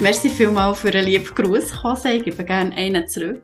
Merci 0.00 0.30
vielmals 0.30 0.78
für 0.78 0.94
einen 0.94 1.04
lieben 1.04 1.34
Gruß. 1.34 1.74
Ich 2.04 2.24
gebe 2.24 2.44
gerne 2.44 2.74
einen 2.74 3.06
zurück. 3.06 3.42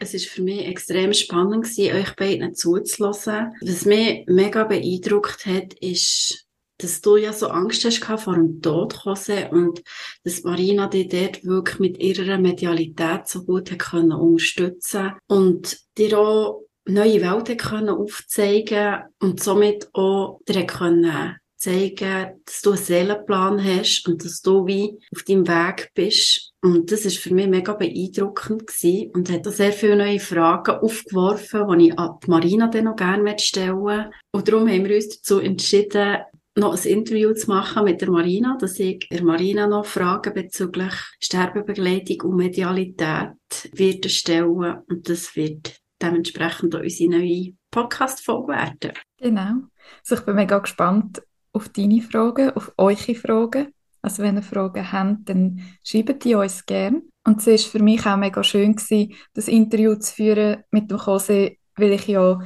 Es 0.00 0.12
war 0.12 0.20
für 0.20 0.42
mich 0.42 0.66
extrem 0.66 1.12
spannend 1.12 1.66
euch 1.78 2.16
beiden 2.16 2.54
zuzulassen. 2.54 3.52
Was 3.60 3.84
mich 3.84 4.24
mega 4.26 4.64
beeindruckt 4.64 5.46
hat, 5.46 5.74
ist, 5.74 6.46
dass 6.78 7.00
du 7.00 7.16
ja 7.16 7.32
so 7.32 7.48
Angst 7.48 7.84
hast 7.84 8.04
vor 8.04 8.34
dem 8.34 8.62
Tod, 8.62 8.96
Jose, 9.04 9.48
und 9.50 9.82
dass 10.22 10.44
Marina 10.44 10.86
dich 10.86 11.08
dort 11.08 11.44
wirklich 11.44 11.78
mit 11.80 11.98
ihrer 11.98 12.38
Medialität 12.38 13.26
so 13.26 13.44
gut 13.44 13.70
hat 13.70 13.80
können 13.80 14.12
unterstützen 14.12 15.12
und 15.26 15.78
dir 15.98 16.18
auch 16.18 16.64
neue 16.86 17.20
Welten 17.20 17.56
können 17.56 17.88
aufzeigen 17.90 19.02
und 19.20 19.42
somit 19.42 19.88
auch 19.92 20.40
dir 20.48 20.64
können 20.66 21.36
zeigen, 21.56 22.40
dass 22.44 22.62
du 22.62 22.70
einen 22.70 22.78
Seelenplan 22.78 23.62
hast 23.62 24.06
und 24.08 24.24
dass 24.24 24.40
du 24.40 24.66
wie 24.66 24.98
auf 25.14 25.24
deinem 25.24 25.48
Weg 25.48 25.90
bist. 25.94 26.47
Und 26.60 26.90
das 26.90 27.04
ist 27.04 27.18
für 27.18 27.32
mich 27.32 27.46
mega 27.46 27.72
beeindruckend 27.72 28.66
gewesen 28.66 29.10
und 29.14 29.30
hat 29.30 29.46
auch 29.46 29.52
sehr 29.52 29.72
viele 29.72 29.96
neue 29.96 30.18
Fragen 30.18 30.76
aufgeworfen, 30.76 31.78
die 31.78 31.88
ich 31.88 31.98
an 31.98 32.16
Marina 32.26 32.66
dann 32.66 32.84
noch 32.84 32.96
gerne 32.96 33.38
stellen 33.38 33.82
möchte. 33.82 34.10
Und 34.32 34.48
darum 34.48 34.68
haben 34.68 34.84
wir 34.84 34.96
uns 34.96 35.08
dazu 35.08 35.38
entschieden, 35.38 36.18
noch 36.56 36.76
ein 36.76 36.90
Interview 36.90 37.32
zu 37.34 37.48
machen 37.48 37.84
mit 37.84 38.00
der 38.00 38.10
Marina, 38.10 38.56
dass 38.60 38.80
ich 38.80 39.08
der 39.10 39.22
Marina 39.22 39.68
noch 39.68 39.86
Fragen 39.86 40.34
bezüglich 40.34 40.92
Sterbebegleitung 41.20 42.30
und 42.30 42.36
Medialität 42.36 43.36
wird 43.72 44.10
stellen 44.10 44.82
und 44.88 45.08
das 45.08 45.36
wird 45.36 45.78
dementsprechend 46.02 46.74
auch 46.74 46.80
unsere 46.80 47.10
neue 47.10 47.52
Podcast-Folge 47.70 48.48
werden. 48.48 48.92
Genau. 49.18 49.68
Also 50.00 50.16
ich 50.16 50.20
bin 50.22 50.34
mega 50.34 50.58
gespannt 50.58 51.22
auf 51.52 51.68
deine 51.68 52.02
Fragen, 52.02 52.50
auf 52.50 52.72
eure 52.76 53.14
Fragen. 53.14 53.72
Also 54.02 54.22
wenn 54.22 54.36
ihr 54.36 54.42
Fragen 54.42 54.92
habt, 54.92 55.28
dann 55.28 55.60
schreibt 55.84 56.24
die 56.24 56.34
uns 56.34 56.64
gerne. 56.66 57.02
Und 57.26 57.46
es 57.46 57.46
war 57.46 57.58
für 57.58 57.82
mich 57.82 58.06
auch 58.06 58.16
mega 58.16 58.42
schön, 58.42 58.74
gewesen, 58.74 59.14
das 59.34 59.48
Interview 59.48 59.96
zu 59.96 60.14
führen 60.14 60.64
mit 60.70 60.90
dem 60.90 60.98
Jose, 60.98 61.56
weil 61.76 61.92
ich 61.92 62.06
ja 62.06 62.40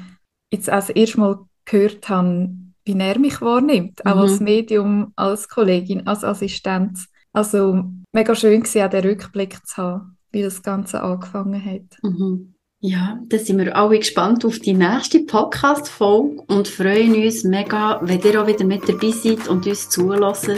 jetzt 0.50 0.68
als 0.68 0.90
erstes 0.90 1.16
Mal 1.16 1.38
gehört 1.64 2.08
habe, 2.08 2.50
wie 2.84 2.98
er 2.98 3.18
mich 3.18 3.40
wahrnimmt, 3.40 4.04
auch 4.04 4.16
mhm. 4.16 4.20
als 4.22 4.40
Medium, 4.40 5.12
als 5.16 5.48
Kollegin, 5.48 6.06
als 6.06 6.24
Assistenz. 6.24 7.06
Also 7.32 7.84
mega 8.12 8.34
schön 8.34 8.62
war 8.62 8.86
auch 8.86 8.90
den 8.90 9.04
Rückblick 9.04 9.64
zu 9.66 9.76
haben, 9.76 10.18
wie 10.32 10.42
das 10.42 10.62
Ganze 10.62 11.02
angefangen 11.02 11.64
hat. 11.64 11.98
Mhm. 12.02 12.54
Ja, 12.84 13.20
da 13.28 13.38
sind 13.38 13.58
wir 13.58 13.76
alle 13.76 14.00
gespannt 14.00 14.44
auf 14.44 14.58
die 14.58 14.74
nächste 14.74 15.20
Podcast-Folge 15.20 16.42
und 16.48 16.66
freuen 16.66 17.14
uns 17.14 17.44
mega, 17.44 18.00
wenn 18.02 18.20
ihr 18.22 18.42
auch 18.42 18.48
wieder 18.48 18.64
mit 18.64 18.88
dabei 18.88 19.12
seid 19.12 19.46
und 19.46 19.64
uns 19.68 19.88
zulässt. 19.88 20.50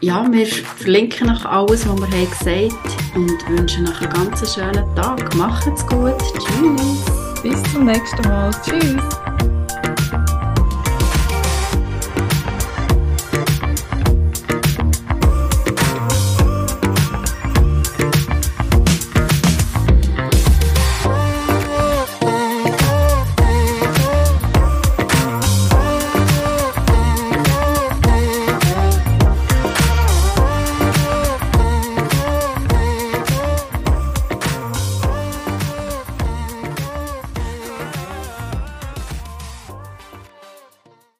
Ja, 0.00 0.24
wir 0.30 0.46
verlinken 0.46 1.30
euch 1.30 1.44
alles, 1.44 1.84
was 1.88 1.96
wir 1.96 2.06
haben 2.06 2.30
gesagt 2.30 3.16
und 3.16 3.48
wünschen 3.48 3.88
euch 3.88 4.00
einen 4.02 4.12
ganz 4.12 4.54
schönen 4.54 4.94
Tag. 4.94 5.34
Macht's 5.34 5.84
gut. 5.88 6.14
Tschüss. 6.38 7.42
Bis 7.42 7.60
zum 7.72 7.86
nächsten 7.86 8.22
Mal. 8.22 8.52
Tschüss. 8.62 9.23